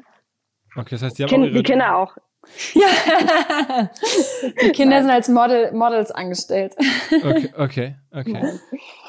[0.77, 2.17] Okay, das heißt, die haben kind, auch ihre die Kinder auch.
[2.75, 3.91] Ja.
[4.63, 6.75] Die Kinder sind als Model, Models angestellt.
[7.11, 8.59] Okay, okay, okay.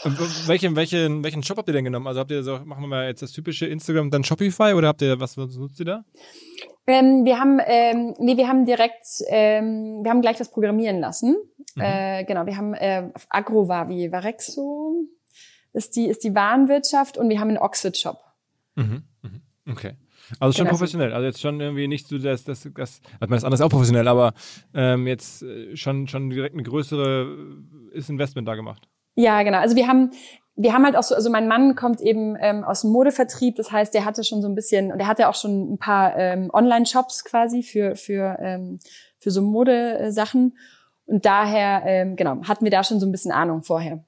[0.04, 2.08] Und welchen, welchen, welchen Shop habt ihr denn genommen?
[2.08, 5.02] Also habt ihr so, machen wir mal jetzt das typische Instagram, dann Shopify oder habt
[5.02, 6.06] ihr, was, nutzt ihr da?
[6.88, 11.36] Ähm, wir haben, ähm, nee, wir haben direkt, ähm, wir haben gleich das programmieren lassen.
[11.76, 11.82] Mhm.
[11.82, 15.06] Äh, genau, wir haben äh, Agrovavi, Varexo
[15.74, 18.20] ist die, ist die Warenwirtschaft und wir haben einen Oxford-Shop.
[18.76, 19.42] Mhm, mhm.
[19.70, 19.96] Okay.
[20.40, 20.78] Also schon genau.
[20.78, 21.14] professionell.
[21.14, 24.08] Also jetzt schon irgendwie nicht so, dass das, das, also das andere ist auch professionell,
[24.08, 24.34] aber
[24.74, 27.38] ähm, jetzt äh, schon, schon direkt eine größere
[27.94, 28.88] äh, ist Investment da gemacht.
[29.16, 29.60] Ja, genau.
[29.60, 30.12] Also wir haben,
[30.56, 33.72] wir haben halt auch so, also mein Mann kommt eben ähm, aus dem Modevertrieb, das
[33.72, 36.50] heißt, der hatte schon so ein bisschen, und der hatte auch schon ein paar ähm,
[36.54, 38.80] Online-Shops quasi für, für, ähm,
[39.20, 40.58] für so Modesachen.
[41.06, 44.04] Und daher, ähm, genau, hatten wir da schon so ein bisschen Ahnung vorher.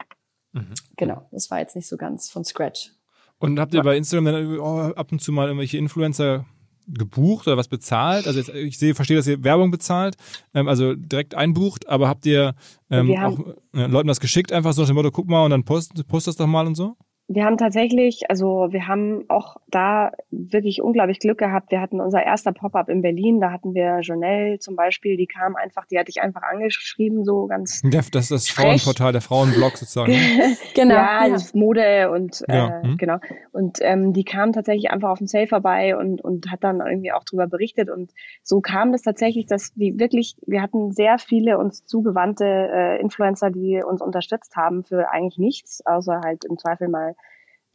[0.54, 0.74] Mhm.
[0.96, 2.92] Genau, das war jetzt nicht so ganz von Scratch.
[3.40, 6.46] Und habt ihr bei Instagram dann oh, ab und zu mal irgendwelche Influencer
[6.88, 8.28] gebucht oder was bezahlt?
[8.28, 10.16] Also jetzt, ich sehe, verstehe, dass ihr Werbung bezahlt,
[10.54, 12.56] ähm, also direkt einbucht, aber habt ihr
[12.90, 13.40] ähm, auch
[13.74, 16.28] äh, Leuten das geschickt, einfach so nach dem Motto, guck mal und dann post, post
[16.28, 16.96] das doch mal und so?
[17.30, 21.72] Wir haben tatsächlich, also wir haben auch da wirklich unglaublich Glück gehabt.
[21.72, 25.58] Wir hatten unser erster Pop-up in Berlin, da hatten wir Jonelle zum Beispiel, die kam
[25.58, 27.82] einfach, die hatte ich einfach angeschrieben, so ganz.
[27.98, 28.66] Ja, das ist das frech.
[28.66, 30.12] Frauenportal, der Frauenblog sozusagen.
[30.12, 30.56] Ne?
[30.76, 30.96] genau.
[30.96, 31.38] Ja, ja.
[31.54, 32.80] Mode und ja.
[32.80, 32.98] äh, mhm.
[32.98, 33.18] genau.
[33.52, 37.12] Und ähm, die kam tatsächlich einfach auf dem Sale vorbei und, und hat dann irgendwie
[37.12, 37.90] auch drüber berichtet.
[37.90, 38.12] Und
[38.44, 43.50] so kam das tatsächlich, dass die wirklich, wir hatten sehr viele uns zugewandte äh, Influencer,
[43.50, 47.17] die uns unterstützt haben für eigentlich nichts, außer halt im Zweifel mal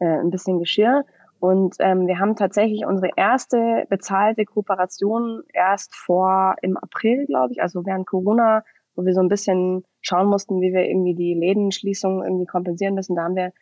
[0.03, 1.05] äh, ein bisschen Geschirr.
[1.38, 7.62] Und ähm, wir haben tatsächlich unsere erste bezahlte Kooperation erst vor im April, glaube ich,
[7.62, 12.23] also während Corona, wo wir so ein bisschen schauen mussten, wie wir irgendwie die Lädenschließung
[12.23, 13.17] irgendwie kompensieren müssen.
[13.17, 13.53] Da haben wir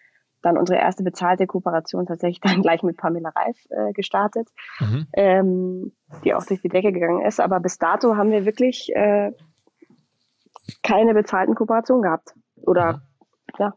[0.43, 4.49] dann unsere erste bezahlte Kooperation tatsächlich dann gleich mit Pamela Reif äh, gestartet,
[4.81, 5.07] mhm.
[5.15, 5.93] ähm,
[6.25, 7.41] die auch durch die Decke gegangen ist.
[7.41, 9.33] Aber bis dato haben wir wirklich äh,
[10.83, 12.35] keine bezahlten Kooperationen gehabt.
[12.63, 13.01] Oder mhm.
[13.59, 13.75] ja.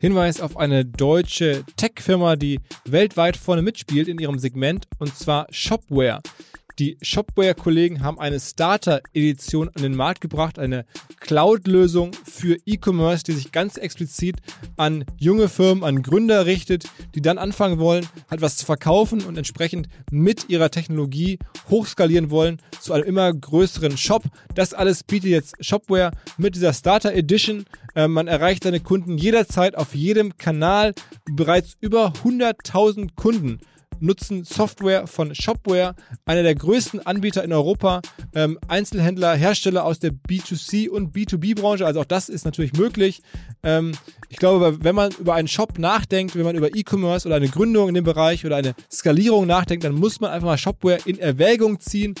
[0.00, 6.20] Hinweis auf eine deutsche Tech-Firma, die weltweit vorne mitspielt in ihrem Segment, und zwar Shopware.
[6.80, 10.86] Die Shopware-Kollegen haben eine Starter-Edition an den Markt gebracht, eine
[11.20, 14.36] Cloud-Lösung für E-Commerce, die sich ganz explizit
[14.78, 19.36] an junge Firmen, an Gründer richtet, die dann anfangen wollen, halt was zu verkaufen und
[19.36, 21.38] entsprechend mit ihrer Technologie
[21.68, 24.22] hochskalieren wollen zu einem immer größeren Shop.
[24.54, 27.66] Das alles bietet jetzt Shopware mit dieser Starter Edition.
[27.94, 30.94] Äh, man erreicht seine Kunden jederzeit auf jedem Kanal.
[31.30, 33.60] Bereits über 100.000 Kunden
[34.00, 38.02] nutzen Software von Shopware, einer der größten Anbieter in Europa,
[38.34, 41.86] ähm, Einzelhändler, Hersteller aus der B2C und B2B-Branche.
[41.86, 43.22] Also auch das ist natürlich möglich.
[43.62, 43.92] Ähm,
[44.28, 47.88] ich glaube, wenn man über einen Shop nachdenkt, wenn man über E-Commerce oder eine Gründung
[47.88, 51.80] in dem Bereich oder eine Skalierung nachdenkt, dann muss man einfach mal Shopware in Erwägung
[51.80, 52.14] ziehen.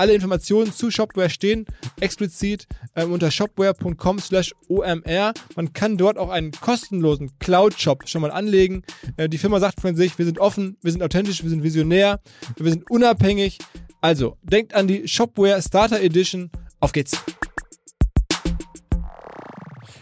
[0.00, 1.66] Alle Informationen zu Shopware stehen
[2.00, 5.34] explizit ähm, unter shopware.com slash omr.
[5.56, 8.82] Man kann dort auch einen kostenlosen Cloud-Shop schon mal anlegen.
[9.18, 12.18] Äh, die Firma sagt von sich, wir sind offen, wir sind authentisch, wir sind visionär,
[12.56, 13.58] wir sind unabhängig.
[14.00, 16.50] Also, denkt an die Shopware Starter Edition.
[16.80, 17.22] Auf geht's!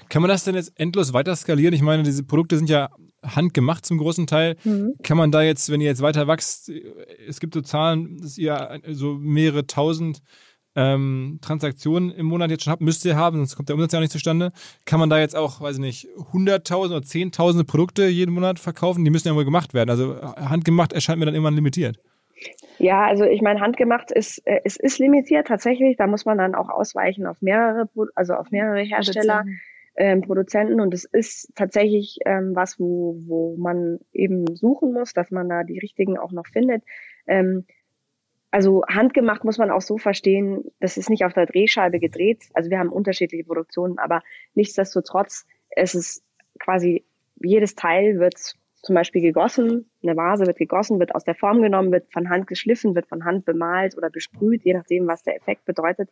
[0.08, 1.74] Kann man das denn jetzt endlos weiter skalieren?
[1.74, 2.88] Ich meine, diese Produkte sind ja
[3.34, 4.56] handgemacht zum großen Teil.
[4.64, 4.94] Mhm.
[5.02, 6.70] Kann man da jetzt, wenn ihr jetzt weiter wächst,
[7.26, 10.22] es gibt so Zahlen, dass ihr so mehrere tausend
[10.76, 13.98] ähm, Transaktionen im Monat jetzt schon habt, müsst ihr haben, sonst kommt der Umsatz ja
[13.98, 14.52] auch nicht zustande.
[14.84, 19.04] Kann man da jetzt auch, weiß ich nicht, hunderttausend oder zehntausende Produkte jeden Monat verkaufen?
[19.04, 19.90] Die müssen ja wohl gemacht werden.
[19.90, 21.98] Also handgemacht erscheint mir dann irgendwann limitiert.
[22.78, 25.96] Ja, also ich meine, handgemacht ist, äh, es ist limitiert tatsächlich.
[25.96, 29.44] Da muss man dann auch ausweichen auf mehrere, also auf mehrere Hersteller
[29.98, 35.32] ähm, Produzenten und es ist tatsächlich ähm, was, wo, wo man eben suchen muss, dass
[35.32, 36.84] man da die richtigen auch noch findet.
[37.26, 37.66] Ähm,
[38.52, 42.44] also handgemacht muss man auch so verstehen, das ist nicht auf der Drehscheibe gedreht.
[42.54, 44.22] Also wir haben unterschiedliche Produktionen, aber
[44.54, 46.24] nichtsdestotrotz, es ist
[46.60, 47.04] quasi
[47.42, 51.90] jedes Teil wird zum Beispiel gegossen, eine Vase wird gegossen, wird aus der Form genommen,
[51.90, 55.64] wird von Hand geschliffen, wird von Hand bemalt oder besprüht, je nachdem, was der Effekt
[55.64, 56.08] bedeutet.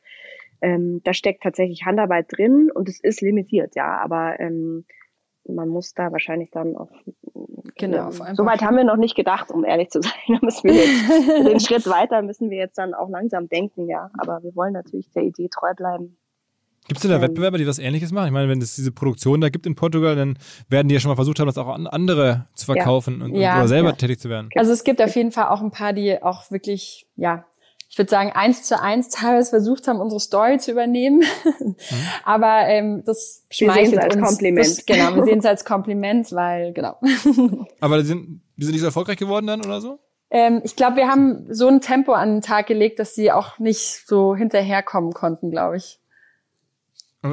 [0.61, 4.85] Ähm, da steckt tatsächlich Handarbeit drin und es ist limitiert, ja, aber ähm,
[5.49, 6.91] man muss da wahrscheinlich dann auf
[7.77, 8.11] genau.
[8.11, 10.13] Ähm, Soweit haben wir noch nicht gedacht, um ehrlich zu sein.
[10.29, 14.11] Da müssen wir jetzt den Schritt weiter müssen wir jetzt dann auch langsam denken, ja.
[14.19, 16.17] Aber wir wollen natürlich der Idee treu bleiben.
[16.89, 18.27] Gibt es denn da ähm, Wettbewerber, die was Ähnliches machen?
[18.27, 20.39] Ich meine, wenn es diese Produktion da gibt in Portugal, dann
[20.69, 23.25] werden die ja schon mal versucht haben, das auch an andere zu verkaufen ja.
[23.25, 23.97] und, ja, oder selber ja.
[23.97, 24.51] tätig zu werden.
[24.55, 27.45] Also es gibt auf jeden Fall auch ein paar, die auch wirklich, ja,
[27.89, 31.25] ich würde sagen, eins zu eins teilweise versucht haben, unsere Story zu übernehmen.
[31.61, 31.77] Mhm.
[32.25, 34.29] Aber ähm, das schmeichelt wir als uns.
[34.29, 34.67] Kompliment.
[34.67, 36.99] Das, genau, wir sehen es als Kompliment, weil, genau.
[37.81, 39.99] Aber sind, die sind nicht so erfolgreich geworden dann oder so?
[40.31, 43.59] Ähm, ich glaube, wir haben so ein Tempo an den Tag gelegt, dass sie auch
[43.59, 46.01] nicht so hinterherkommen konnten, glaube ich.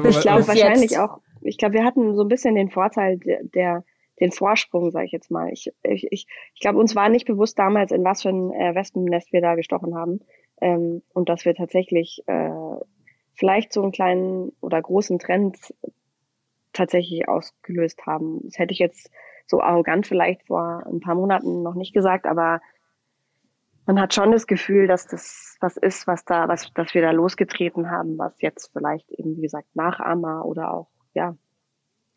[0.08, 0.98] Ich glaube wahrscheinlich jetzt.
[0.98, 3.84] auch, ich glaube, wir hatten so ein bisschen den Vorteil der, der
[4.20, 5.50] den Vorsprung, sage ich jetzt mal.
[5.52, 8.74] Ich, ich, ich, ich glaube, uns war nicht bewusst damals, in was für ein äh,
[8.74, 10.20] Wespennest wir da gestochen haben.
[10.60, 12.50] Ähm, und dass wir tatsächlich äh,
[13.34, 15.56] vielleicht so einen kleinen oder großen Trend
[16.72, 18.40] tatsächlich ausgelöst haben.
[18.44, 19.10] Das hätte ich jetzt
[19.46, 22.60] so arrogant vielleicht vor ein paar Monaten noch nicht gesagt, aber
[23.86, 27.10] man hat schon das Gefühl, dass das was ist, was da, was, dass wir da
[27.10, 31.36] losgetreten haben, was jetzt vielleicht eben, wie gesagt, Nachahmer oder auch, ja,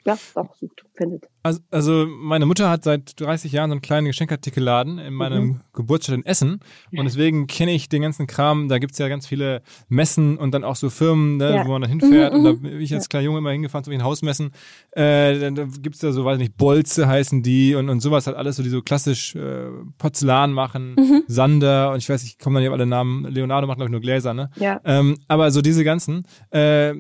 [0.06, 1.28] ja, doch sucht, findet.
[1.44, 5.62] Also, also meine Mutter hat seit 30 Jahren so einen kleinen Geschenkartikelladen in meinem mhm.
[5.74, 6.60] Geburtsstadt in Essen
[6.92, 8.68] und deswegen kenne ich den ganzen Kram.
[8.68, 11.66] Da gibt's ja ganz viele Messen und dann auch so Firmen, ne, ja.
[11.66, 12.62] wo man da hinfährt mhm, und da mhm.
[12.62, 14.52] bin ich als kleiner Junge immer hingefahren zu den Hausmessen.
[14.92, 18.36] Äh, dann, da gibt's da so, weiß nicht, Bolze heißen die und, und sowas halt
[18.36, 21.24] alles so, die so klassisch äh, Porzellan machen, mhm.
[21.28, 23.26] Sander und ich weiß, ich komme dann nicht auf alle Namen.
[23.26, 24.50] Leonardo macht glaube ich nur Gläser, ne?
[24.56, 24.82] Ja.
[24.84, 26.26] Ähm, aber so diese ganzen.
[26.52, 26.94] Äh,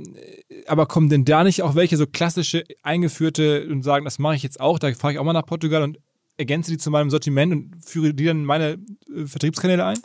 [0.68, 4.37] aber kommen denn da nicht auch welche so klassische eingeführte und sagen, das mache ich
[4.44, 6.00] jetzt auch, da fahre ich auch mal nach Portugal und
[6.38, 8.78] ergänze die zu meinem Sortiment und führe die dann in meine
[9.14, 10.00] äh, Vertriebskanäle ein?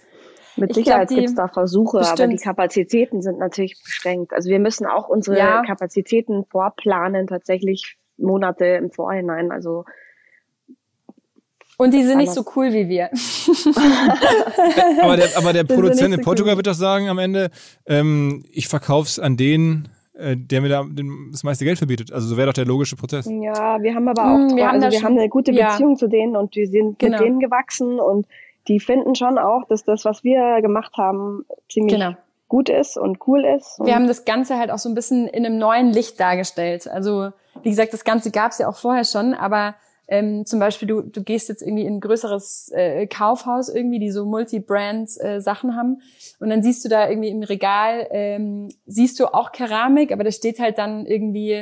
[0.57, 2.21] Mit Sicherheit gibt es da Versuche, bestimmt.
[2.21, 4.35] aber die Kapazitäten sind natürlich beschränkt.
[4.35, 5.62] Also wir müssen auch unsere ja.
[5.62, 9.51] Kapazitäten vorplanen, tatsächlich Monate im Vorhinein.
[9.51, 9.85] Also
[11.79, 13.07] und die sind nicht so cool wie wir.
[15.03, 16.59] aber der, aber der Produzent in Portugal cool.
[16.59, 17.51] wird doch sagen am Ende,
[17.87, 20.85] ähm, ich verkaufe es an den äh, der mir da
[21.31, 22.12] das meiste Geld verbietet.
[22.12, 23.27] Also so wäre doch der logische Prozess.
[23.27, 25.96] Ja, wir haben aber auch, mm, wir, haben, also wir haben eine gute Beziehung ja.
[25.96, 27.18] zu denen und wir sind genau.
[27.18, 28.27] mit denen gewachsen und
[28.68, 32.12] die finden schon auch, dass das, was wir gemacht haben, ziemlich genau.
[32.48, 33.79] gut ist und cool ist.
[33.83, 36.87] wir haben das Ganze halt auch so ein bisschen in einem neuen Licht dargestellt.
[36.87, 37.31] Also
[37.62, 39.75] wie gesagt, das Ganze gab es ja auch vorher schon, aber
[40.12, 44.11] ähm, zum Beispiel, du, du gehst jetzt irgendwie in ein größeres äh, Kaufhaus irgendwie, die
[44.11, 46.03] so Multi-Brand-Sachen äh, haben.
[46.38, 50.31] Und dann siehst du da irgendwie im Regal, ähm, siehst du auch Keramik, aber da
[50.31, 51.53] steht halt dann irgendwie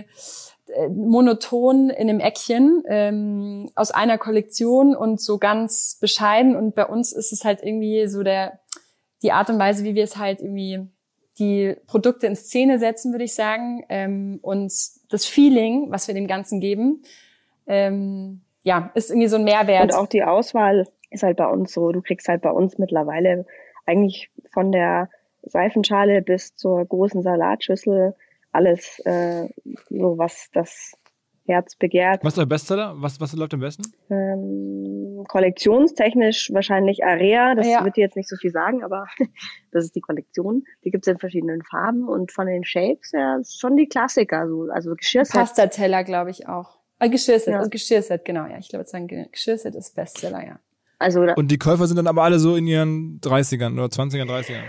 [0.67, 6.57] äh, monoton in einem Eckchen ähm, aus einer Kollektion und so ganz bescheiden.
[6.57, 8.59] Und bei uns ist es halt irgendwie so der
[9.23, 10.89] die Art und Weise, wie wir es halt irgendwie
[11.39, 14.73] die Produkte in Szene setzen, würde ich sagen, ähm, und
[15.09, 17.05] das Feeling, was wir dem Ganzen geben
[17.67, 19.93] ähm, ja, ist irgendwie so ein Mehrwert.
[19.93, 21.93] Und auch die Auswahl ist halt bei uns so.
[21.93, 23.47] Du kriegst halt bei uns mittlerweile
[23.87, 25.09] eigentlich von der
[25.43, 28.15] Seifenschale bis zur großen Salatschüssel
[28.53, 29.49] alles äh,
[29.89, 30.93] so, was das
[31.47, 32.23] Herz begehrt.
[32.23, 32.95] Was ist der Bestseller?
[32.97, 33.85] Was, was läuft am besten?
[34.11, 37.55] Ähm, kollektionstechnisch wahrscheinlich Area.
[37.55, 37.85] Das ja.
[37.85, 39.07] wird dir jetzt nicht so viel sagen, aber
[39.73, 40.65] das ist die Kollektion.
[40.85, 44.49] Die gibt es in verschiedenen Farben und von den Shapes her ist schon die Klassiker.
[44.49, 44.69] So.
[44.71, 45.35] Also Geschirrset.
[45.35, 46.80] Pastateller, glaube ich auch.
[47.01, 47.59] Ah, Geschirrset, ja.
[47.59, 48.59] also Geschirrset, genau, ja.
[48.59, 50.61] Ich glaube, sagen Geschirrset ist Bestseller, ja.
[50.99, 54.63] Also, und die Käufer sind dann aber alle so in ihren 30ern oder 20ern, 30ern?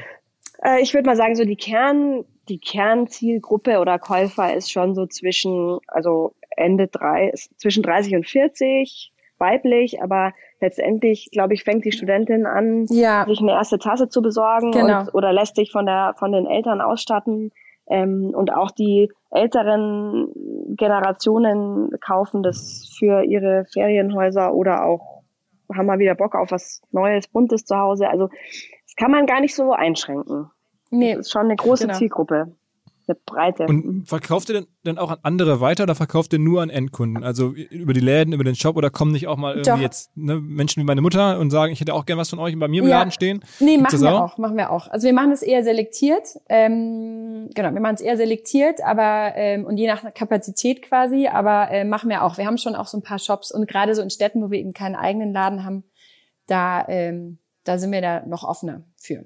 [0.63, 5.05] Äh, ich würde mal sagen, so die Kern, die Kernzielgruppe oder Käufer ist schon so
[5.07, 11.91] zwischen, also Ende drei, zwischen 30 und 40, weiblich, aber letztendlich, glaube ich, fängt die
[11.91, 13.25] Studentin an, ja.
[13.27, 15.01] sich eine erste Tasse zu besorgen genau.
[15.01, 17.51] und, oder lässt sich von der, von den Eltern ausstatten.
[17.91, 20.29] Ähm, und auch die älteren
[20.77, 25.21] Generationen kaufen das für ihre Ferienhäuser oder auch
[25.73, 28.09] haben mal wieder Bock auf was Neues, Buntes zu Hause.
[28.09, 30.49] Also das kann man gar nicht so einschränken.
[30.89, 31.15] Nee.
[31.15, 31.97] Das ist schon eine große genau.
[31.97, 32.55] Zielgruppe
[33.11, 33.65] eine Breite.
[33.65, 34.05] Und mhm.
[34.05, 37.23] verkauft ihr denn dann auch an andere weiter oder verkauft ihr nur an Endkunden?
[37.23, 39.79] Also über die Läden, über den Shop oder kommen nicht auch mal irgendwie Doch.
[39.79, 42.57] jetzt ne, Menschen wie meine Mutter und sagen, ich hätte auch gern was von euch
[42.57, 42.99] bei mir im ja.
[42.99, 43.43] Laden stehen?
[43.59, 44.33] Nee, Gibt's machen wir auch?
[44.33, 44.37] auch?
[44.37, 44.87] machen wir auch.
[44.87, 46.27] Also wir machen das eher selektiert.
[46.49, 51.69] Ähm, genau, wir machen es eher selektiert, aber ähm, und je nach Kapazität quasi, aber
[51.71, 52.37] äh, machen wir auch.
[52.37, 54.59] Wir haben schon auch so ein paar Shops und gerade so in Städten, wo wir
[54.59, 55.83] eben keinen eigenen Laden haben,
[56.47, 59.25] da, ähm, da sind wir da noch offener für.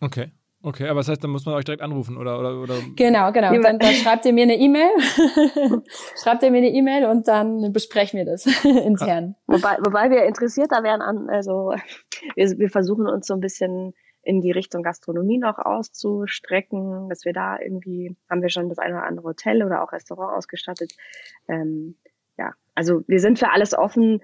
[0.00, 0.30] Okay.
[0.60, 2.74] Okay, aber das heißt, dann muss man euch direkt anrufen oder oder oder.
[2.96, 3.52] Genau, genau.
[3.62, 4.90] Dann, dann schreibt ihr mir eine E-Mail,
[6.20, 9.36] schreibt ihr mir eine E-Mail und dann besprechen wir das intern.
[9.46, 11.74] Wobei, wobei wir interessierter wären an, also
[12.34, 17.32] wir, wir versuchen uns so ein bisschen in die Richtung Gastronomie noch auszustrecken, dass wir
[17.32, 20.92] da irgendwie haben wir schon das eine oder andere Hotel oder auch Restaurant ausgestattet.
[21.46, 21.94] Ähm,
[22.36, 24.22] ja, also wir sind für alles offen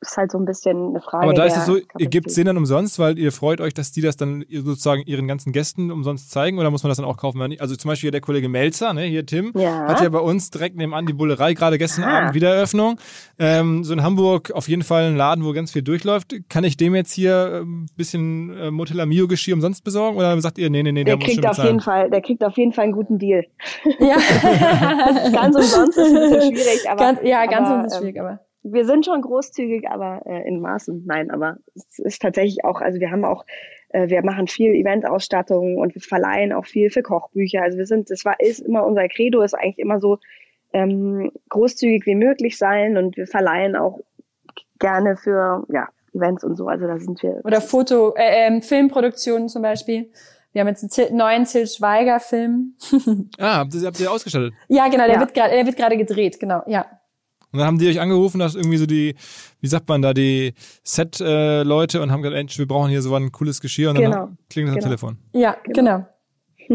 [0.00, 1.24] ist halt so ein bisschen eine Frage.
[1.24, 3.74] Aber da ist es so, ihr gebt es denen dann umsonst, weil ihr freut euch,
[3.74, 7.06] dass die das dann sozusagen ihren ganzen Gästen umsonst zeigen oder muss man das dann
[7.06, 7.40] auch kaufen?
[7.58, 9.88] Also zum Beispiel der Kollege Melzer, ne, hier Tim, ja.
[9.88, 12.18] hat ja bei uns direkt nebenan die Bullerei, gerade gestern ah.
[12.18, 12.98] Abend Wiedereröffnung.
[13.38, 16.34] Ähm, so in Hamburg auf jeden Fall ein Laden, wo ganz viel durchläuft.
[16.48, 20.38] Kann ich dem jetzt hier ein ähm, bisschen äh, Motel Mio Geschirr umsonst besorgen oder
[20.40, 22.72] sagt ihr, nee, nee, nee, der, der kriegt auf jeden Fall, der kriegt auf jeden
[22.72, 23.44] Fall einen guten Deal.
[23.98, 24.16] Ja.
[25.32, 27.00] ganz umsonst ist ein bisschen schwierig, aber.
[27.00, 31.04] Ganz, ja, ganz aber, umsonst schwierig, aber wir sind schon großzügig, aber äh, in Maßen.
[31.06, 33.44] Nein, aber es ist tatsächlich auch, also wir haben auch,
[33.90, 37.62] äh, wir machen viel Eventausstattung und wir verleihen auch viel für Kochbücher.
[37.62, 40.18] Also wir sind, das war ist immer unser Credo, ist eigentlich immer so
[40.72, 44.00] ähm, großzügig wie möglich sein und wir verleihen auch
[44.78, 46.66] gerne für ja Events und so.
[46.66, 47.42] Also da sind wir.
[47.44, 50.10] Oder Foto, äh, ähm, Filmproduktionen zum Beispiel.
[50.52, 52.76] Wir haben jetzt einen neuen Til Schweiger Film.
[53.38, 54.54] ah, habt ihr, habt ihr ausgestattet?
[54.68, 55.20] Ja, genau, der ja.
[55.20, 56.86] wird gerade, der wird gerade gedreht, genau, ja.
[57.54, 59.14] Und dann haben die euch angerufen, dass irgendwie so die,
[59.60, 63.30] wie sagt man da, die Set-Leute und haben gesagt, Mensch, wir brauchen hier so ein
[63.30, 64.10] cooles Geschirr und genau.
[64.10, 64.88] dann klingelt das genau.
[64.88, 65.18] Telefon.
[65.32, 66.04] Ja, genau.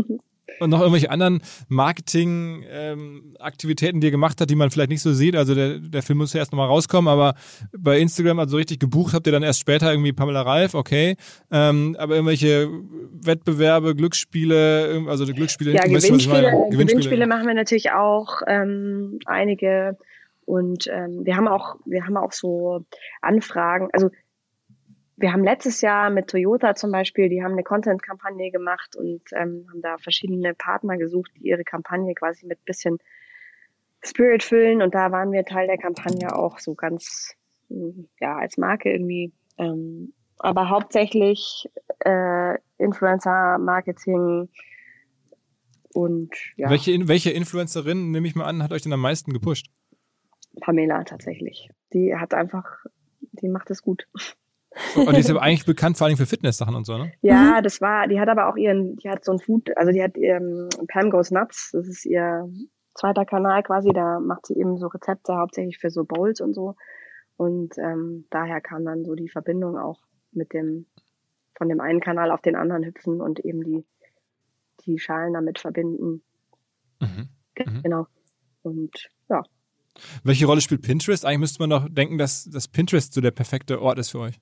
[0.62, 5.14] Und noch irgendwelche anderen Marketing-Aktivitäten, ähm, die ihr gemacht habt, die man vielleicht nicht so
[5.14, 5.38] sieht.
[5.38, 7.36] Also der, der Film muss ja erst nochmal rauskommen, aber
[7.72, 11.16] bei Instagram, also richtig gebucht habt ihr dann erst später irgendwie Pamela Reif, okay.
[11.50, 12.68] Ähm, aber irgendwelche
[13.24, 15.72] Wettbewerbe, Glücksspiele, also die Glücksspiele.
[15.72, 18.42] Ja, Gewinnspiele, Gewinnspiele, Gewinnspiele machen wir natürlich auch.
[18.46, 19.98] Ähm, einige
[20.50, 22.84] und ähm, wir haben auch, wir haben auch so
[23.22, 23.90] Anfragen.
[23.94, 24.10] Also
[25.16, 29.68] wir haben letztes Jahr mit Toyota zum Beispiel, die haben eine Content-Kampagne gemacht und ähm,
[29.70, 32.98] haben da verschiedene Partner gesucht, die ihre Kampagne quasi mit bisschen
[34.04, 34.82] Spirit füllen.
[34.82, 37.36] Und da waren wir Teil der Kampagne auch so ganz,
[38.20, 39.32] ja, als Marke irgendwie.
[39.60, 44.50] Ähm, aber hauptsächlich äh, Influencer-Marketing
[45.94, 46.72] und ja.
[46.72, 49.68] Welche, welche Influencerin, nehme ich mal an, hat euch denn am meisten gepusht?
[50.60, 51.70] Pamela tatsächlich.
[51.94, 52.86] Die hat einfach,
[53.20, 54.08] die macht es gut.
[54.96, 57.12] Und die ist ja eigentlich bekannt vor allem für Fitness-Sachen und so, ne?
[57.22, 57.64] Ja, mhm.
[57.64, 60.16] das war, die hat aber auch ihren, die hat so ein Food, also die hat
[60.16, 62.48] ähm, Pam Goes Nuts, das ist ihr
[62.94, 66.76] zweiter Kanal quasi, da macht sie eben so Rezepte hauptsächlich für so Bowls und so.
[67.38, 70.86] Und ähm, daher kam dann so die Verbindung auch mit dem,
[71.58, 73.86] von dem einen Kanal auf den anderen hüpfen und eben die,
[74.86, 76.22] die Schalen damit verbinden.
[77.00, 77.30] Mhm.
[77.58, 77.82] mhm.
[77.84, 78.08] Genau.
[78.62, 79.44] Und ja,
[80.24, 81.26] welche Rolle spielt Pinterest?
[81.26, 84.40] Eigentlich müsste man doch denken, dass, dass Pinterest so der perfekte Ort ist für euch.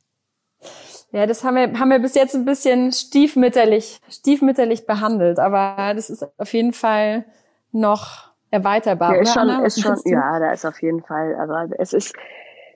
[1.12, 6.10] Ja, das haben wir, haben wir bis jetzt ein bisschen stiefmütterlich, stiefmütterlich behandelt, aber das
[6.10, 7.26] ist auf jeden Fall
[7.72, 9.16] noch erweiterbar.
[9.16, 12.14] Ja, ist schon, ist schon, ja, da ist auf jeden Fall, aber es ist,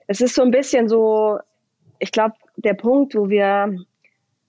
[0.06, 1.38] es ist so ein bisschen so,
[1.98, 3.76] ich glaube, der Punkt, wo wir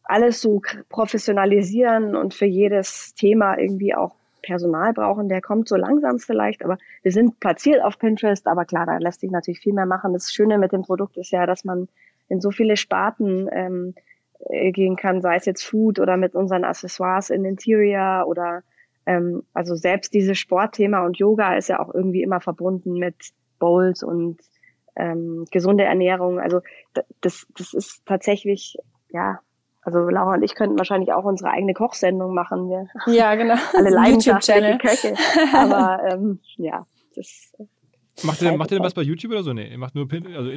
[0.04, 6.19] alles so professionalisieren und für jedes Thema irgendwie auch Personal brauchen, der kommt so langsam
[6.19, 9.88] vielleicht, aber wir sind platziert auf Pinterest, aber klar, da lässt sich natürlich viel mehr
[9.88, 10.13] machen.
[10.13, 11.88] Das Schöne mit dem Produkt ist ja, dass man
[12.29, 13.95] in so viele Sparten ähm,
[14.49, 18.62] äh, gehen kann, sei es jetzt Food oder mit unseren Accessoires in Interior oder
[19.06, 23.15] ähm, also selbst dieses Sportthema und Yoga ist ja auch irgendwie immer verbunden mit
[23.60, 24.39] Bowls und
[24.95, 26.39] ähm, gesunde Ernährung.
[26.39, 26.62] Also
[27.21, 28.77] das, das ist tatsächlich
[29.10, 29.39] ja
[29.84, 32.69] also Laura und ich könnten wahrscheinlich auch unsere eigene Kochsendung machen.
[32.69, 33.56] Wir ja, genau.
[33.74, 35.15] Alle leidenschaftliche Köche.
[35.54, 37.54] Aber ähm, ja, das
[38.22, 39.54] Macht ihr, macht ihr denn was bei YouTube oder so?
[39.54, 40.52] Nee, ihr macht nur Pin, also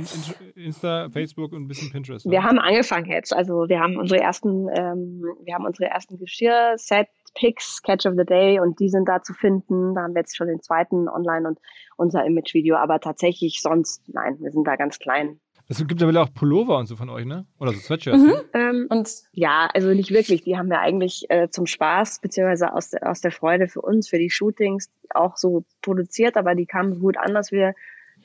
[0.54, 2.26] Insta, Facebook und ein bisschen Pinterest.
[2.26, 2.32] Oder?
[2.32, 3.34] Wir haben angefangen jetzt.
[3.34, 8.26] Also wir haben unsere ersten, ähm, wir haben unsere ersten Geschirr-Set, Picks, Catch of the
[8.26, 9.94] Day und die sind da zu finden.
[9.94, 11.58] Da haben wir jetzt schon den zweiten online und
[11.96, 12.76] unser Image-Video.
[12.76, 15.40] Aber tatsächlich sonst, nein, wir sind da ganz klein.
[15.68, 17.44] Es gibt ja auch Pullover und so von euch, ne?
[17.58, 18.22] Oder so Sweatshirts.
[18.22, 18.28] Mhm.
[18.28, 18.44] Ne?
[18.54, 20.42] Ähm, und ja, also nicht wirklich.
[20.42, 24.08] Die haben wir eigentlich äh, zum Spaß beziehungsweise aus, der, aus der Freude für uns,
[24.08, 27.74] für die Shootings auch so produziert, aber die kamen gut an, dass wir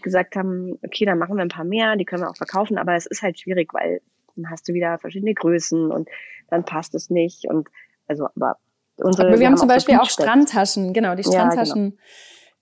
[0.04, 2.96] gesagt haben, okay, dann machen wir ein paar mehr, die können wir auch verkaufen, aber
[2.96, 4.02] es ist halt schwierig, weil
[4.36, 6.10] dann hast du wieder verschiedene Größen und
[6.50, 7.70] dann passt es nicht und
[8.08, 8.58] also aber
[8.98, 12.02] unsere aber wir, wir haben, haben, zum Beispiel auch Strandtaschen, genau, die Strandtaschen, ja, genau.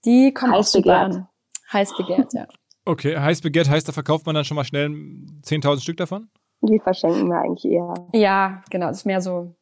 [0.06, 1.28] die kommen Heiß auch super an.
[1.72, 2.48] Heiß begehrt, ja.
[2.90, 6.28] Okay, heiß begehrt heißt, da verkauft man dann schon mal schnell 10.000 Stück davon?
[6.62, 7.94] Die verschenken wir eigentlich eher.
[8.14, 9.56] Ja, genau, das ist mehr so,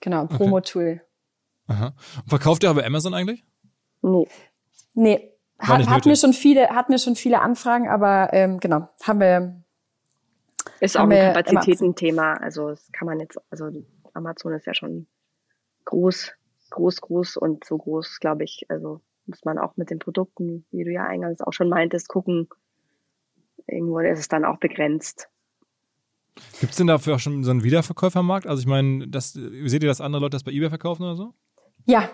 [0.00, 1.00] genau, Promo-Tool.
[1.00, 1.00] Okay.
[1.68, 1.94] Aha.
[2.22, 3.46] Und verkauft ihr aber Amazon eigentlich?
[4.02, 4.28] Nee.
[4.92, 5.32] Nee.
[5.58, 9.64] Hat, hat mir schon viele, hat mir schon viele Anfragen, aber ähm, genau, haben wir.
[10.80, 12.34] Ist auch ein Kapazitätenthema.
[12.34, 13.70] Also das kann man jetzt, also
[14.12, 15.06] Amazon ist ja schon
[15.86, 16.32] groß,
[16.68, 18.66] groß, groß und so groß, glaube ich.
[18.68, 22.48] Also muss man auch mit den Produkten, wie du ja eingangs auch schon meintest, gucken.
[23.66, 25.28] Irgendwo ist es dann auch begrenzt.
[26.60, 28.46] Gibt es denn dafür auch schon so einen Wiederverkäufermarkt?
[28.46, 31.34] Also ich meine, das, seht ihr, dass andere Leute das bei eBay verkaufen oder so?
[31.86, 32.08] Ja,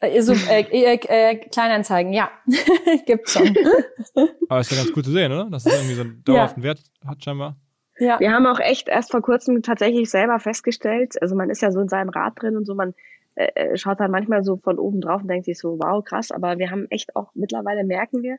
[0.00, 2.30] Äh, so, äh, äh, äh, Kleinanzeigen, ja.
[3.06, 3.56] Gibt's schon.
[4.48, 5.48] Aber ist ja ganz cool zu sehen, oder?
[5.48, 6.68] Dass es irgendwie so einen dauerhaften ja.
[6.68, 7.56] Wert hat scheinbar.
[7.98, 8.18] Ja.
[8.18, 11.80] Wir haben auch echt erst vor kurzem tatsächlich selber festgestellt, also man ist ja so
[11.80, 12.94] in seinem Rad drin und so, man
[13.34, 16.30] äh, äh, schaut dann manchmal so von oben drauf und denkt sich so, wow, krass,
[16.30, 18.36] aber wir haben echt auch, mittlerweile merken wir,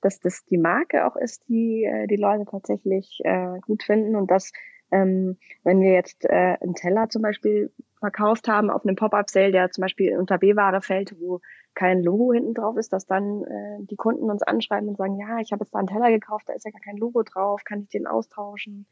[0.00, 4.30] dass das die Marke auch ist, die äh, die Leute tatsächlich äh, gut finden und
[4.30, 4.52] dass
[4.90, 9.70] ähm, wenn wir jetzt äh, einen Teller zum Beispiel verkauft haben auf einem Pop-up-Sale, der
[9.70, 11.40] zum Beispiel unter B-Ware fällt, wo
[11.74, 15.38] kein Logo hinten drauf ist, dass dann äh, die Kunden uns anschreiben und sagen, ja,
[15.38, 17.80] ich habe jetzt da einen Teller gekauft, da ist ja gar kein Logo drauf, kann
[17.82, 18.86] ich den austauschen?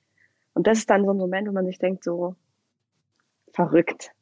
[0.54, 2.34] Und das ist dann so ein Moment, wo man sich denkt, so
[3.52, 4.12] verrückt.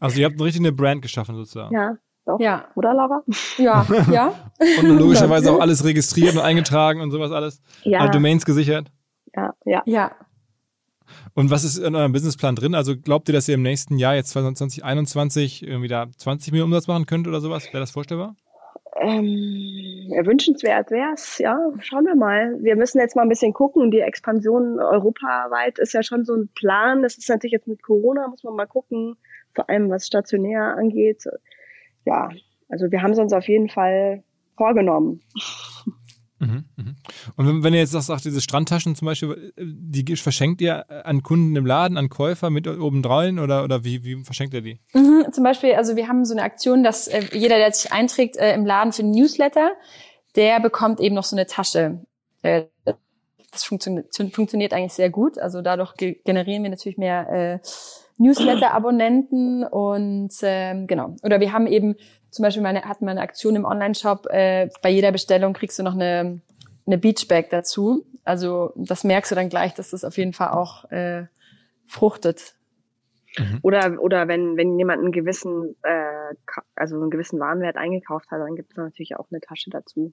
[0.00, 1.74] Also ihr habt richtig eine Brand geschaffen sozusagen.
[1.74, 2.40] Ja, doch.
[2.40, 2.68] Ja.
[2.74, 3.22] Oder Laura?
[3.56, 4.32] Ja, ja.
[4.80, 7.60] und logischerweise auch alles registriert und eingetragen und sowas alles.
[7.82, 8.00] Ja.
[8.00, 8.88] Alle Domains gesichert.
[9.34, 9.82] Ja, ja.
[9.86, 10.12] Ja.
[11.34, 12.74] Und was ist in eurem Businessplan drin?
[12.74, 16.88] Also glaubt ihr, dass ihr im nächsten Jahr, jetzt 2021, irgendwie da 20 Millionen Umsatz
[16.88, 17.66] machen könnt oder sowas?
[17.72, 18.34] Wäre das vorstellbar?
[18.98, 21.58] Ähm, wünschenswert wäre es, ja.
[21.80, 22.56] Schauen wir mal.
[22.62, 23.90] Wir müssen jetzt mal ein bisschen gucken.
[23.90, 27.02] Die Expansion europaweit ist ja schon so ein Plan.
[27.02, 29.16] Das ist natürlich jetzt mit Corona, muss man mal gucken,
[29.56, 31.24] vor allem was stationär angeht.
[32.04, 32.28] Ja,
[32.68, 34.22] also wir haben es uns auf jeden Fall
[34.56, 35.20] vorgenommen.
[36.38, 36.96] Mhm, mhm.
[37.36, 41.64] Und wenn ihr jetzt sagt, diese Strandtaschen zum Beispiel, die verschenkt ihr an Kunden im
[41.64, 44.78] Laden, an Käufer mit oben drein oder, oder wie, wie verschenkt ihr die?
[44.92, 48.36] Mhm, zum Beispiel, also wir haben so eine Aktion, dass äh, jeder, der sich einträgt
[48.36, 49.72] äh, im Laden für den Newsletter,
[50.36, 52.04] der bekommt eben noch so eine Tasche.
[52.42, 52.64] Äh,
[53.50, 55.38] das funktio funktioniert eigentlich sehr gut.
[55.38, 57.58] Also dadurch ge generieren wir natürlich mehr äh,
[58.18, 61.16] Newsletter-Abonnenten und ähm, genau.
[61.22, 61.96] Oder wir haben eben
[62.30, 65.82] zum Beispiel meine, hatten wir eine Aktion im Online-Shop, äh, bei jeder Bestellung kriegst du
[65.82, 66.40] noch eine,
[66.86, 68.06] eine Beachbag dazu.
[68.24, 71.26] Also das merkst du dann gleich, dass das auf jeden Fall auch äh,
[71.86, 72.56] fruchtet.
[73.38, 73.60] Mhm.
[73.62, 76.34] Oder, oder wenn, wenn jemand einen gewissen, äh,
[76.74, 80.12] also einen gewissen Warenwert eingekauft hat, dann gibt es natürlich auch eine Tasche dazu.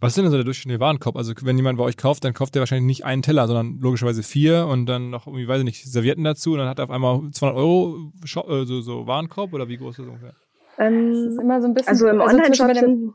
[0.00, 1.16] Was ist denn so der durchschnittliche Warenkorb?
[1.16, 4.22] Also wenn jemand bei euch kauft, dann kauft er wahrscheinlich nicht einen Teller, sondern logischerweise
[4.22, 6.90] vier und dann noch irgendwie, weiß ich nicht, Servietten dazu und dann hat er auf
[6.90, 10.34] einmal 200 Euro äh, so, so Warenkorb oder wie groß ist das ungefähr?
[10.78, 11.90] Ähm, das ist immer so ein bisschen.
[11.90, 13.14] Also im also Online-Shop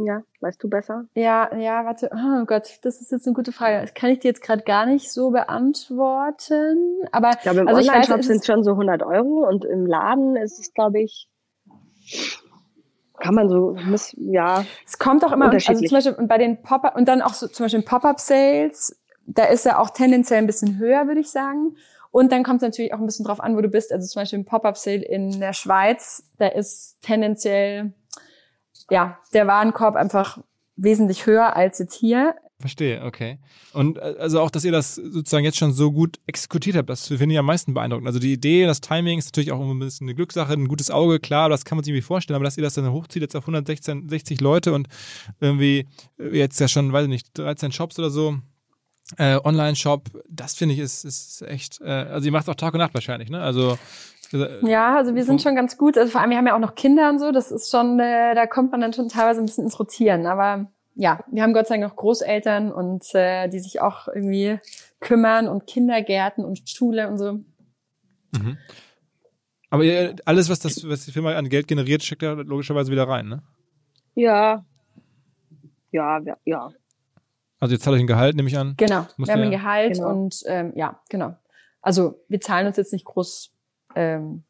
[0.00, 1.06] ja, weißt du besser?
[1.14, 2.08] Ja, ja, warte.
[2.12, 3.80] Oh Gott, das ist jetzt eine gute Frage.
[3.80, 7.00] Das kann ich dir jetzt gerade gar nicht so beantworten.
[7.10, 10.36] Aber ich glaube, im also Online-Shop sind es schon so 100 Euro und im Laden
[10.36, 11.28] ist es, glaube ich,
[13.20, 14.64] kann man so, muss, ja.
[14.86, 17.48] Es kommt auch immer, also zum Beispiel und bei den Pop-up und dann auch so
[17.48, 18.96] zum Beispiel Pop-up-Sales,
[19.26, 21.76] da ist er auch tendenziell ein bisschen höher, würde ich sagen.
[22.10, 23.92] Und dann kommt es natürlich auch ein bisschen drauf an, wo du bist.
[23.92, 27.92] Also zum Beispiel im Pop-Up-Sale in der Schweiz, da ist tendenziell
[28.90, 30.38] ja der Warenkorb einfach
[30.76, 32.34] wesentlich höher als jetzt hier.
[32.60, 33.38] Verstehe, okay.
[33.72, 37.06] Und äh, also auch, dass ihr das sozusagen jetzt schon so gut exekutiert habt, das
[37.06, 38.08] finde ich am meisten beeindruckend.
[38.08, 41.20] Also die Idee, das Timing ist natürlich auch ein bisschen eine Glückssache, ein gutes Auge,
[41.20, 43.44] klar, das kann man sich irgendwie vorstellen, aber dass ihr das dann hochzieht jetzt auf
[43.44, 44.88] 116, 60 Leute und
[45.38, 45.86] irgendwie
[46.18, 48.38] jetzt ja schon, weiß ich nicht, 13 Shops oder so,
[49.18, 52.80] äh, Online-Shop, das finde ich ist, ist echt, äh, also ihr macht auch Tag und
[52.80, 53.40] Nacht wahrscheinlich, ne?
[53.40, 53.78] Also
[54.32, 55.96] äh, ja, also wir sind schon ganz gut.
[55.96, 57.32] Also vor allem, wir haben ja auch noch Kinder und so.
[57.32, 60.26] Das ist schon, äh, da kommt man dann schon teilweise ein bisschen ins Rotieren.
[60.26, 60.70] Aber
[61.00, 64.58] ja, wir haben Gott sei Dank noch Großeltern und äh, die sich auch irgendwie
[64.98, 67.34] kümmern und Kindergärten und Schule und so.
[68.32, 68.58] Mhm.
[69.70, 73.06] Aber ihr, alles, was das, was die Firma an Geld generiert, steckt ja logischerweise wieder
[73.06, 73.42] rein, ne?
[74.16, 74.64] Ja.
[75.92, 76.72] Ja, ja.
[77.60, 78.74] Also ihr zahlt euch ein Gehalt, nehme ich an.
[78.76, 80.10] Genau, wir haben ein Gehalt genau.
[80.10, 81.36] und ähm, ja, genau.
[81.80, 83.52] Also wir zahlen uns jetzt nicht groß
[83.94, 84.42] ähm,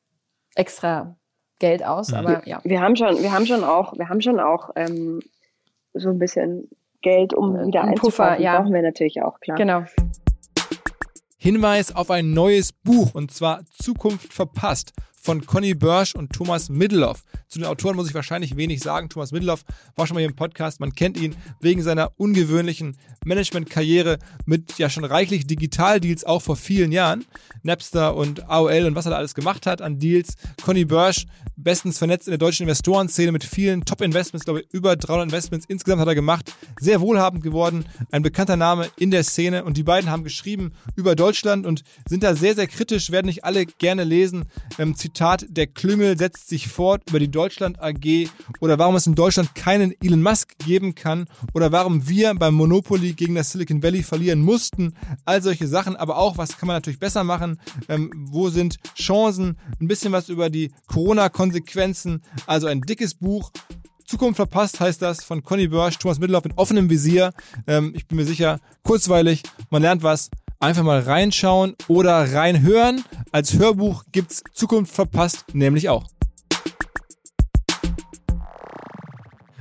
[0.54, 1.18] extra
[1.58, 2.16] Geld aus, mhm.
[2.16, 2.62] aber ja.
[2.64, 5.20] Wir haben schon, wir haben schon auch, wir haben schon auch ähm,
[5.98, 6.68] so ein bisschen
[7.02, 8.42] Geld, um äh, wieder einzukaufen.
[8.42, 8.60] Ja.
[8.60, 9.56] Brauchen wir natürlich auch, klar.
[9.56, 9.84] Genau.
[11.36, 17.24] Hinweis auf ein neues Buch und zwar Zukunft verpasst von Conny Börsch und Thomas Middelhoff.
[17.48, 19.08] Zu den Autoren muss ich wahrscheinlich wenig sagen.
[19.08, 19.64] Thomas Middelhoff
[19.96, 20.80] war schon mal hier im Podcast.
[20.80, 26.92] Man kennt ihn wegen seiner ungewöhnlichen Managementkarriere mit ja schon reichlich Digitaldeals auch vor vielen
[26.92, 27.24] Jahren.
[27.62, 30.36] Napster und AOL und was er da alles gemacht hat an Deals.
[30.62, 35.26] Conny Börsch, bestens vernetzt in der deutschen Investorenszene mit vielen Top-Investments, glaube ich, über 300
[35.26, 36.54] Investments insgesamt hat er gemacht.
[36.80, 41.16] Sehr wohlhabend geworden, ein bekannter Name in der Szene und die beiden haben geschrieben über
[41.16, 44.46] Deutschland und sind da sehr, sehr kritisch, werden nicht alle gerne lesen.
[44.78, 48.28] Ähm, Zitat, der Klüngel setzt sich fort über die Deutschland AG
[48.60, 53.14] oder warum es in Deutschland keinen Elon Musk geben kann oder warum wir beim Monopoly
[53.14, 54.92] gegen das Silicon Valley verlieren mussten.
[55.24, 57.58] All solche Sachen, aber auch, was kann man natürlich besser machen?
[57.88, 59.56] Ähm, wo sind Chancen?
[59.80, 62.22] Ein bisschen was über die Corona-Konsequenzen.
[62.46, 63.50] Also ein dickes Buch.
[64.04, 67.32] Zukunft verpasst heißt das von Conny Börsch, Thomas Mittellauf in offenem Visier.
[67.66, 70.30] Ähm, ich bin mir sicher, kurzweilig, man lernt was
[70.60, 73.04] einfach mal reinschauen oder reinhören.
[73.32, 76.06] Als Hörbuch gibt's Zukunft verpasst nämlich auch.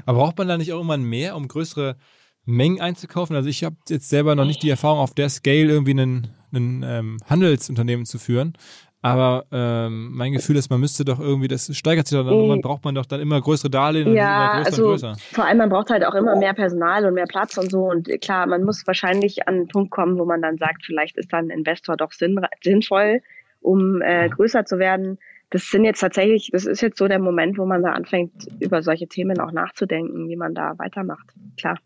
[0.06, 1.98] Aber braucht man da nicht auch irgendwann mehr, um größere
[2.46, 3.36] Mengen einzukaufen?
[3.36, 7.18] Also ich habe jetzt selber noch nicht die Erfahrung, auf der Scale irgendwie einen ähm,
[7.26, 8.54] Handelsunternehmen zu führen.
[9.02, 12.84] Aber ähm, mein Gefühl ist, man müsste doch irgendwie, das steigert sich dann, irgendwann braucht
[12.84, 15.16] man doch dann immer größere Darlehen ja, und immer größer also, größer.
[15.34, 17.90] Vor allem, man braucht halt auch immer mehr Personal und mehr Platz und so.
[17.90, 21.32] Und klar, man muss wahrscheinlich an einen Punkt kommen, wo man dann sagt, vielleicht ist
[21.32, 23.22] dann ein Investor doch sinn, sinnvoll,
[23.62, 25.20] um äh, größer zu werden.
[25.52, 28.82] Das sind jetzt tatsächlich, das ist jetzt so der Moment, wo man da anfängt, über
[28.82, 31.34] solche Themen auch nachzudenken, wie man da weitermacht.
[31.58, 31.78] Klar.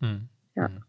[0.00, 0.28] Hm.
[0.54, 0.68] Ja.
[0.68, 0.84] Hm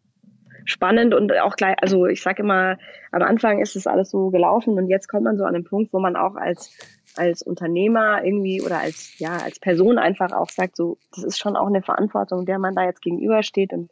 [0.65, 2.77] spannend und auch gleich, also ich sage immer,
[3.11, 5.93] am Anfang ist es alles so gelaufen und jetzt kommt man so an den Punkt,
[5.93, 6.77] wo man auch als
[7.17, 11.55] als Unternehmer irgendwie oder als ja als Person einfach auch sagt, so das ist schon
[11.55, 13.91] auch eine Verantwortung, der man da jetzt gegenübersteht und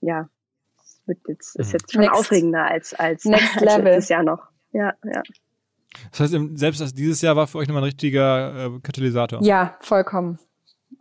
[0.00, 0.28] ja,
[0.76, 2.16] das wird jetzt ist jetzt schon Next.
[2.16, 3.84] aufregender als als, Next als Level.
[3.84, 4.48] letztes Jahr noch.
[4.72, 5.22] Ja, ja.
[6.10, 9.42] Das heißt, selbst dieses Jahr war für euch nochmal ein richtiger äh, Katalysator.
[9.42, 10.38] Ja, vollkommen.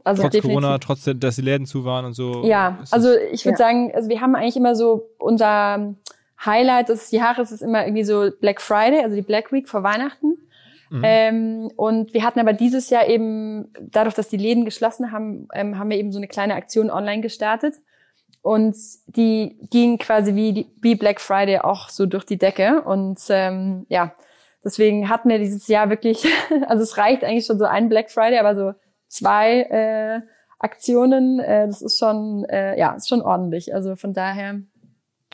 [0.04, 0.62] Also Trotz definitiv.
[0.62, 2.44] Corona, trotz dass die Läden zu waren und so.
[2.46, 3.66] Ja, also ich würde ja.
[3.66, 5.96] sagen, also wir haben eigentlich immer so unser
[6.44, 10.38] Highlight des Jahres ist immer irgendwie so Black Friday, also die Black Week vor Weihnachten.
[10.90, 11.02] Mhm.
[11.04, 15.80] Ähm, und wir hatten aber dieses Jahr eben, dadurch, dass die Läden geschlossen haben, ähm,
[15.80, 17.76] haben wir eben so eine kleine Aktion online gestartet.
[18.42, 18.76] Und
[19.08, 22.84] die ging quasi wie, wie Black Friday auch so durch die Decke.
[22.84, 24.14] Und ähm, ja,
[24.64, 26.28] deswegen hatten wir dieses Jahr wirklich,
[26.68, 28.74] also es reicht eigentlich schon so ein Black Friday, aber so
[29.16, 30.22] zwei äh,
[30.60, 31.40] Aktionen.
[31.40, 33.74] Äh, das ist schon, äh, ja, ist schon ordentlich.
[33.74, 34.62] Also von daher.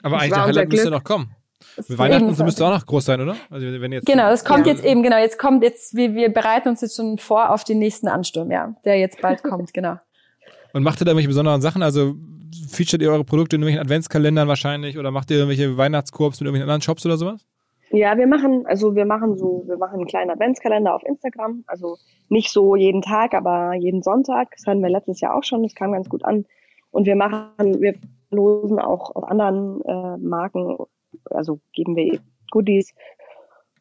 [0.04, 1.36] Aber eigentlich der Highlight müsste noch kommen.
[1.78, 3.36] Mit Weihnachten so müsste auch noch groß sein, oder?
[3.50, 4.74] Also wenn jetzt genau, das kommt ja.
[4.74, 7.80] jetzt eben, genau, jetzt kommt jetzt, wir, wir bereiten uns jetzt schon vor auf den
[7.80, 9.98] nächsten Ansturm, ja, der jetzt bald kommt, genau.
[10.74, 11.84] Und macht ihr da irgendwelche besonderen Sachen?
[11.84, 12.16] Also
[12.70, 16.70] featuret ihr eure Produkte in irgendwelchen Adventskalendern wahrscheinlich oder macht ihr irgendwelche Weihnachtskorps mit irgendwelchen
[16.70, 17.46] anderen Shops oder sowas?
[17.92, 21.64] Ja, wir machen, also wir machen so, wir machen einen kleinen Adventskalender auf Instagram.
[21.68, 21.98] Also
[22.30, 24.52] nicht so jeden Tag, aber jeden Sonntag.
[24.56, 26.46] Das hatten wir letztes Jahr auch schon, das kam ganz gut an.
[26.92, 27.96] Und wir machen, wir
[28.30, 30.78] losen auch auf anderen äh, Marken,
[31.26, 32.20] also geben wir
[32.52, 32.94] Goodies.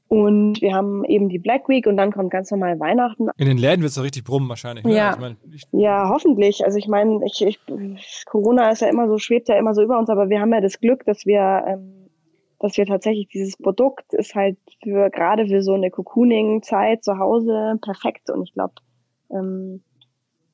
[0.08, 3.28] Und wir haben eben die Black Week und dann kommt ganz normal Weihnachten.
[3.36, 4.84] In den Läden wird es richtig brummen wahrscheinlich.
[4.84, 4.96] Ne?
[4.96, 5.11] Ja.
[5.11, 6.64] Also ich mein, ich ja, hoffentlich.
[6.64, 9.96] Also ich meine, ich, ich, Corona ist ja immer so, schwebt ja immer so über
[10.00, 11.99] uns, aber wir haben ja das Glück, dass wir ähm,
[12.61, 17.78] dass wir tatsächlich dieses Produkt ist halt für gerade für so eine Cocooning-Zeit zu Hause
[17.82, 18.30] perfekt.
[18.30, 18.74] Und ich glaube,
[19.30, 19.82] ähm,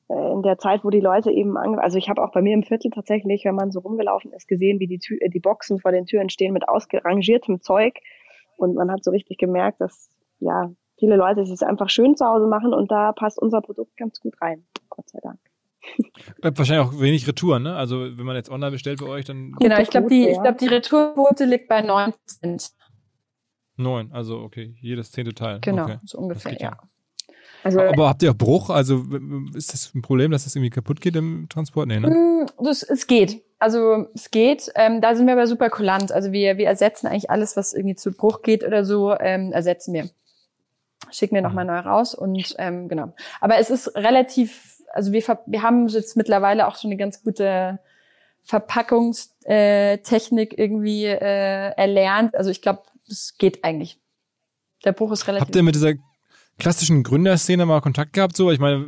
[0.09, 2.53] äh, in der Zeit, wo die Leute eben, ange also ich habe auch bei mir
[2.53, 5.91] im Viertel tatsächlich, wenn man so rumgelaufen ist, gesehen, wie die, Tür die Boxen vor
[5.91, 7.99] den Türen stehen mit ausgerangiertem Zeug.
[8.55, 12.47] Und man hat so richtig gemerkt, dass ja viele Leute es einfach schön zu Hause
[12.47, 14.65] machen und da passt unser Produkt ganz gut rein.
[14.89, 15.39] Gott sei Dank.
[16.41, 17.75] Äh, wahrscheinlich auch wenig Retouren, ne?
[17.75, 19.53] Also wenn man jetzt online bestellt bei euch, dann.
[19.59, 22.71] Genau, ich glaube, die, ich glaub, die Retourquote liegt bei 9 Prozent.
[23.77, 25.59] 9, also okay, jedes zehnte Teil.
[25.61, 25.97] Genau, okay.
[26.03, 26.77] so ungefähr, ja.
[27.63, 28.69] Also, aber habt ihr auch Bruch?
[28.69, 29.03] Also
[29.53, 31.87] ist das ein Problem, dass das irgendwie kaputt geht im Transport?
[31.87, 32.09] Nee, ne?
[32.09, 33.43] Mm, das, es geht.
[33.59, 34.71] Also es geht.
[34.75, 36.11] Ähm, da sind wir aber super kulant.
[36.11, 39.93] Also wir, wir ersetzen eigentlich alles, was irgendwie zu Bruch geht oder so, ähm, ersetzen
[39.93, 40.09] wir.
[41.11, 41.71] Schicken wir nochmal mhm.
[41.71, 43.13] neu raus und ähm, genau.
[43.41, 47.79] Aber es ist relativ also wir, wir haben jetzt mittlerweile auch schon eine ganz gute
[48.43, 52.35] Verpackungstechnik irgendwie äh, erlernt.
[52.35, 53.99] Also ich glaube, es geht eigentlich.
[54.83, 55.47] Der Bruch ist relativ.
[55.47, 55.93] Habt ihr mit dieser
[56.57, 58.35] klassischen Gründerszene mal Kontakt gehabt?
[58.35, 58.87] So, ich meine,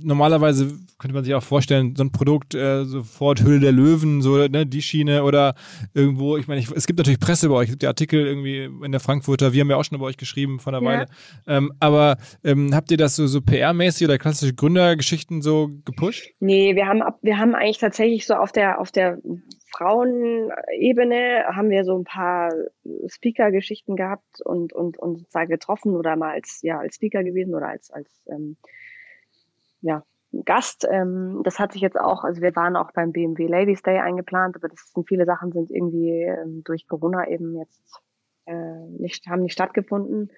[0.00, 4.36] normalerweise könnte man sich auch vorstellen, so ein Produkt, äh, sofort Hülle der Löwen, so,
[4.36, 5.54] ne, die Schiene oder
[5.94, 8.64] irgendwo, ich meine, ich, es gibt natürlich Presse bei euch, es gibt ja Artikel irgendwie
[8.64, 10.90] in der Frankfurter, wir haben ja auch schon über euch geschrieben vor einer ja.
[10.90, 11.06] Weile.
[11.46, 16.30] Ähm, aber ähm, habt ihr das so, so PR-mäßig oder klassische Gründergeschichten so gepusht?
[16.40, 19.18] Nee, wir haben, wir haben eigentlich tatsächlich so auf der, auf der
[19.70, 22.52] Frauenebene haben wir so ein paar
[23.06, 27.68] Speaker-Geschichten gehabt und, und, und sozusagen getroffen oder mal als, ja, als Speaker gewesen oder
[27.68, 28.56] als, als, ähm,
[29.80, 30.02] ja,
[30.44, 30.86] Gast.
[30.90, 34.56] Ähm, das hat sich jetzt auch, also wir waren auch beim BMW Ladies Day eingeplant,
[34.56, 38.00] aber das sind viele Sachen sind irgendwie ähm, durch Corona eben jetzt
[38.46, 38.54] äh,
[38.98, 40.30] nicht, haben nicht stattgefunden.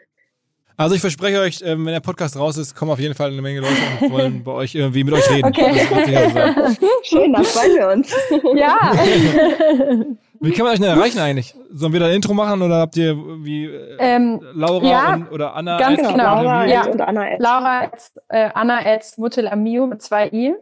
[0.76, 3.42] Also ich verspreche euch, ähm, wenn der Podcast raus ist, kommen auf jeden Fall eine
[3.42, 5.48] Menge Leute und wollen bei euch irgendwie mit euch reden.
[5.48, 5.74] Okay.
[7.02, 8.14] Schön, da freuen wir uns.
[8.54, 10.16] Ja.
[10.42, 11.54] Wie kann man euch denn erreichen eigentlich?
[11.70, 13.14] Sollen wir da ein Intro machen oder habt ihr
[13.44, 15.78] wie äh, ähm, Laura ja, und, oder Anna?
[15.78, 16.16] Ganz genau.
[16.16, 16.86] Laura ja.
[16.86, 17.38] und Anna als.
[17.38, 20.54] Laura als, äh, Anna als Mutelamio mit zwei i.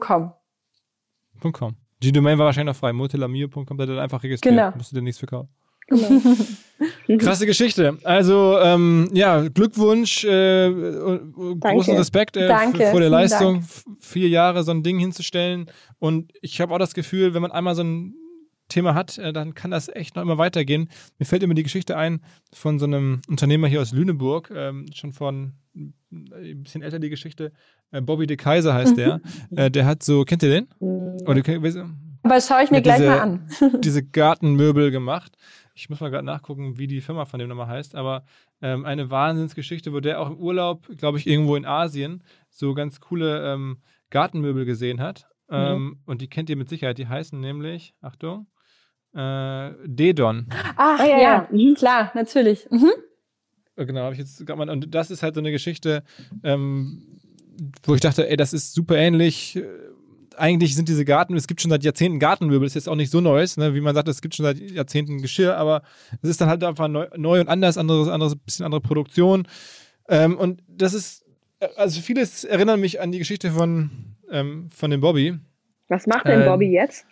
[0.00, 0.32] .com.
[1.52, 1.76] .com.
[2.02, 2.92] Die Domain war wahrscheinlich noch frei.
[2.92, 4.56] Mutelamio.com, da hat einfach registriert.
[4.56, 4.72] Genau.
[4.76, 5.48] Musst du dir nichts verkaufen.
[5.86, 6.20] Genau.
[7.18, 7.98] Krasse Geschichte.
[8.02, 13.98] Also ähm, ja, Glückwunsch, äh, großen Respekt äh, Danke, vor der Leistung, Dank.
[14.00, 15.70] vier Jahre so ein Ding hinzustellen.
[15.98, 18.14] Und ich habe auch das Gefühl, wenn man einmal so ein
[18.68, 20.88] Thema hat, äh, dann kann das echt noch immer weitergehen.
[21.18, 22.20] Mir fällt immer die Geschichte ein
[22.52, 27.52] von so einem Unternehmer hier aus Lüneburg, ähm, schon von ein bisschen älter die Geschichte.
[27.90, 29.20] Äh, Bobby de Kaiser heißt der.
[29.54, 30.68] Äh, der hat so, kennt ihr den?
[30.80, 31.42] Oder,
[32.22, 33.48] Aber schaue ich mir gleich diese, mal an.
[33.80, 35.36] diese Gartenmöbel gemacht.
[35.74, 38.24] Ich muss mal gerade nachgucken, wie die Firma von dem nochmal heißt, aber
[38.60, 43.00] ähm, eine Wahnsinnsgeschichte, wo der auch im Urlaub, glaube ich, irgendwo in Asien so ganz
[43.00, 43.78] coole ähm,
[44.10, 45.28] Gartenmöbel gesehen hat.
[45.50, 45.98] Ähm, mhm.
[46.04, 46.98] Und die kennt ihr mit Sicherheit.
[46.98, 48.46] Die heißen nämlich, Achtung,
[49.14, 50.46] äh, Dedon.
[50.50, 51.48] Ach, ah, ja, ja.
[51.50, 51.74] Mhm.
[51.74, 52.68] klar, natürlich.
[52.70, 52.90] Mhm.
[53.76, 54.70] Äh, genau, habe ich jetzt gerade mal.
[54.70, 56.02] Und das ist halt so eine Geschichte,
[56.42, 57.02] ähm,
[57.84, 59.56] wo ich dachte, ey, das ist super ähnlich.
[59.56, 59.64] Äh,
[60.36, 63.10] eigentlich sind diese Garten, es gibt schon seit Jahrzehnten Gartenmöbel, das ist jetzt auch nicht
[63.10, 63.74] so Neues, ne?
[63.74, 65.82] wie man sagt, es gibt schon seit Jahrzehnten Geschirr, aber
[66.22, 69.48] es ist dann halt einfach neu, neu und anders, anderes, anderes, bisschen andere Produktion.
[70.08, 71.24] Ähm, und das ist,
[71.60, 73.90] äh, also vieles erinnert mich an die Geschichte von,
[74.30, 75.38] ähm, von dem Bobby.
[75.88, 77.06] Was macht denn Bobby ähm, jetzt?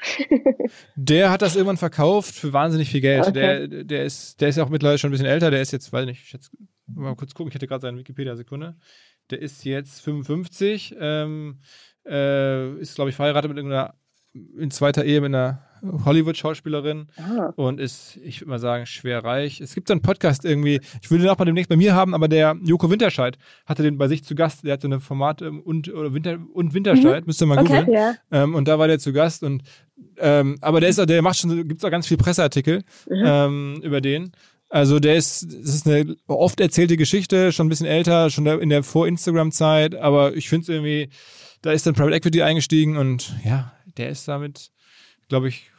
[0.97, 3.27] der hat das irgendwann verkauft für wahnsinnig viel Geld.
[3.27, 3.69] Okay.
[3.69, 5.51] Der, der, ist, der ist ja auch mittlerweile schon ein bisschen älter.
[5.51, 6.51] Der ist jetzt, weiß nicht, ich jetzt
[6.87, 8.77] mal kurz gucken, ich hätte gerade seine Wikipedia-Sekunde.
[9.31, 11.61] Der ist jetzt 55, ähm,
[12.07, 13.95] äh, ist, glaube ich, verheiratet mit irgendeiner
[14.59, 15.66] in zweiter Ehe mit einer
[16.05, 17.53] Hollywood-Schauspielerin ah.
[17.57, 19.61] und ist, ich würde mal sagen, schwer reich.
[19.61, 22.15] Es gibt so einen Podcast irgendwie, ich würde den auch mal demnächst bei mir haben,
[22.15, 24.65] aber der Joko Winterscheid hatte den bei sich zu Gast.
[24.65, 27.27] Der hatte eine Format ähm, und, oder Winter, und Winterscheid, mhm.
[27.27, 27.89] müsst ihr mal okay, googeln.
[27.89, 28.15] Yeah.
[28.31, 29.63] Ähm, und da war der zu Gast und
[30.19, 33.25] ähm, aber der ist der macht schon, gibt es auch ganz viele Presseartikel mhm.
[33.25, 34.33] ähm, über den.
[34.69, 38.69] Also der ist, das ist eine oft erzählte Geschichte, schon ein bisschen älter, schon in
[38.69, 41.09] der Vor-Instagram-Zeit, aber ich finde es irgendwie,
[41.63, 44.73] da ist dann Private Equity eingestiegen und ja, der ist damit,
[45.29, 45.73] glaube ich,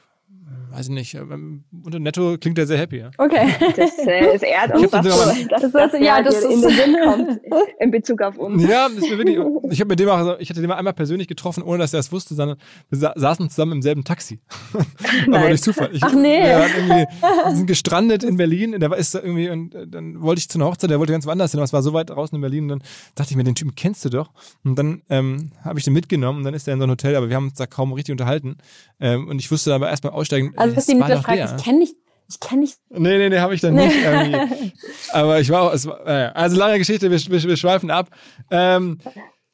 [0.72, 3.00] weiß ich nicht, ähm, unter Netto klingt er sehr happy.
[3.00, 3.10] Ja?
[3.18, 3.48] Okay.
[3.76, 6.98] Das, äh, das ehrt uns, dass, so, dass, das, das ja, das in den Sinn
[7.04, 7.40] kommt
[7.80, 8.64] in Bezug auf uns.
[8.64, 9.38] Ja, das ist mir wirklich,
[9.72, 12.00] ich habe mit dem auch, ich hatte den mal einmal persönlich getroffen, ohne dass er
[12.00, 12.58] es wusste, sondern
[12.90, 14.40] wir saßen zusammen im selben Taxi.
[15.28, 15.90] Aber durch Zufall.
[15.94, 16.44] Ich, Ach nee.
[16.44, 17.08] Wir,
[17.56, 20.68] sind gestrandet in Berlin, der ist da irgendwie, und äh, dann wollte ich zu einer
[20.68, 22.70] Hochzeit, der wollte ganz woanders hin, aber es war so weit draußen in Berlin, und
[22.70, 22.84] dann
[23.16, 24.32] dachte ich mir, den Typen kennst du doch.
[24.64, 27.16] Und dann ähm, habe ich den mitgenommen und dann ist er in so ein Hotel,
[27.16, 28.58] aber wir haben uns da kaum richtig unterhalten.
[29.00, 31.96] Ähm, und ich wusste aber erstmal aussteigen, also, dass die Mutter fragt, ich kenne nicht,
[32.30, 32.78] ich kenne nicht.
[32.90, 33.96] Nee, nee, nee, habe ich dann nicht.
[34.04, 34.74] Irgendwie.
[35.12, 38.10] Aber ich war auch, es war, also lange Geschichte, wir, wir, wir schweifen ab.
[38.52, 39.00] Ähm,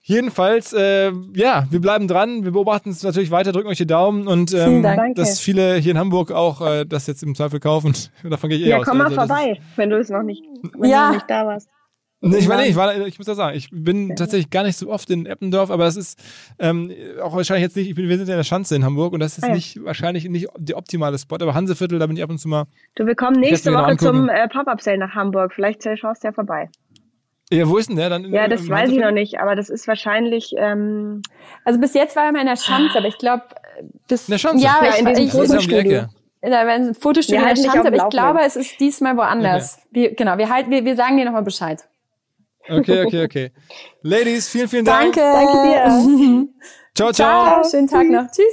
[0.02, 4.28] jedenfalls, äh, ja, wir bleiben dran, wir beobachten es natürlich weiter, drücken euch die Daumen
[4.28, 4.84] und ähm,
[5.16, 7.94] dass viele hier in Hamburg auch äh, das jetzt im Zweifel kaufen.
[8.30, 8.86] Davon gehe ich eh ja, aus.
[8.86, 10.44] Ja, komm mal also, vorbei, wenn du es noch nicht,
[10.78, 11.10] wenn ja.
[11.10, 11.70] du nicht da warst.
[12.26, 14.16] Nee, ich meine, ich, war, ich muss ja sagen, ich bin ja.
[14.16, 16.18] tatsächlich gar nicht so oft in Eppendorf, aber es ist
[16.58, 16.90] ähm,
[17.22, 19.20] auch wahrscheinlich jetzt nicht, ich bin, wir sind ja in der Schanze in Hamburg und
[19.20, 19.56] das ist ah, ja.
[19.56, 22.64] nicht wahrscheinlich nicht der optimale Spot, aber Hanseviertel, da bin ich ab und zu mal.
[22.96, 25.52] Du, wir kommen nächste Woche zum äh, Pop-Up-Sale nach Hamburg.
[25.54, 26.70] Vielleicht äh, schaust du ja vorbei.
[27.52, 28.24] Ja, wo ist denn der dann?
[28.32, 30.54] ja, das weiß ich noch nicht, aber das ist wahrscheinlich.
[30.58, 31.22] Ähm,
[31.66, 33.44] also bis jetzt war er mal in der Schanze, aber ich glaube,
[34.08, 34.30] bis.
[34.30, 34.64] In der Schanze?
[34.64, 36.06] Ja, ja in diesem ich, großen Studio.
[36.42, 39.78] In der Fotostudio in der Schanze, aber ich glaube, es ist diesmal woanders.
[39.78, 39.88] Okay.
[39.92, 41.84] Wir, genau, wir, halt, wir, wir sagen dir nochmal Bescheid.
[42.70, 43.52] Okay, okay, okay.
[44.04, 45.16] Ladies, vielen, vielen Dank.
[45.16, 45.20] Danke.
[45.20, 46.48] Danke dir.
[46.96, 47.62] ciao, ciao.
[47.62, 47.70] ciao.
[47.70, 48.32] Schönen Tag noch.
[48.32, 48.46] Tschüss.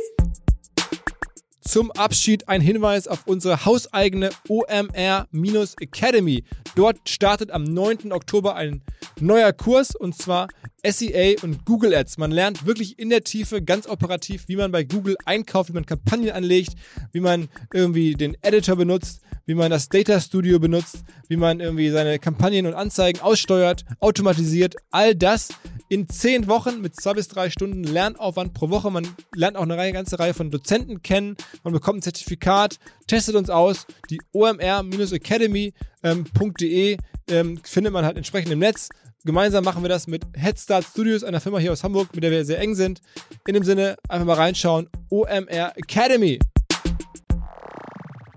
[1.60, 6.42] Zum Abschied ein Hinweis auf unsere hauseigene OMR-Academy.
[6.74, 8.10] Dort startet am 9.
[8.10, 8.82] Oktober ein
[9.20, 10.48] neuer Kurs und zwar
[10.84, 12.18] SEA und Google Ads.
[12.18, 15.86] Man lernt wirklich in der Tiefe, ganz operativ, wie man bei Google einkauft, wie man
[15.86, 16.72] Kampagnen anlegt,
[17.12, 21.90] wie man irgendwie den Editor benutzt, wie man das Data Studio benutzt, wie man irgendwie
[21.90, 24.76] seine Kampagnen und Anzeigen aussteuert, automatisiert.
[24.90, 25.48] All das
[25.88, 28.90] in zehn Wochen mit zwei bis drei Stunden Lernaufwand pro Woche.
[28.90, 31.36] Man lernt auch eine Reihe, ganze Reihe von Dozenten kennen.
[31.64, 32.78] Man bekommt ein Zertifikat,
[33.08, 33.86] testet uns aus.
[34.08, 38.88] Die omr-academy.de ähm, ähm, findet man halt entsprechend im Netz.
[39.24, 42.44] Gemeinsam machen wir das mit Headstart Studios, einer Firma hier aus Hamburg, mit der wir
[42.44, 43.00] sehr eng sind.
[43.46, 44.88] In dem Sinne, einfach mal reinschauen.
[45.10, 46.38] OMR Academy.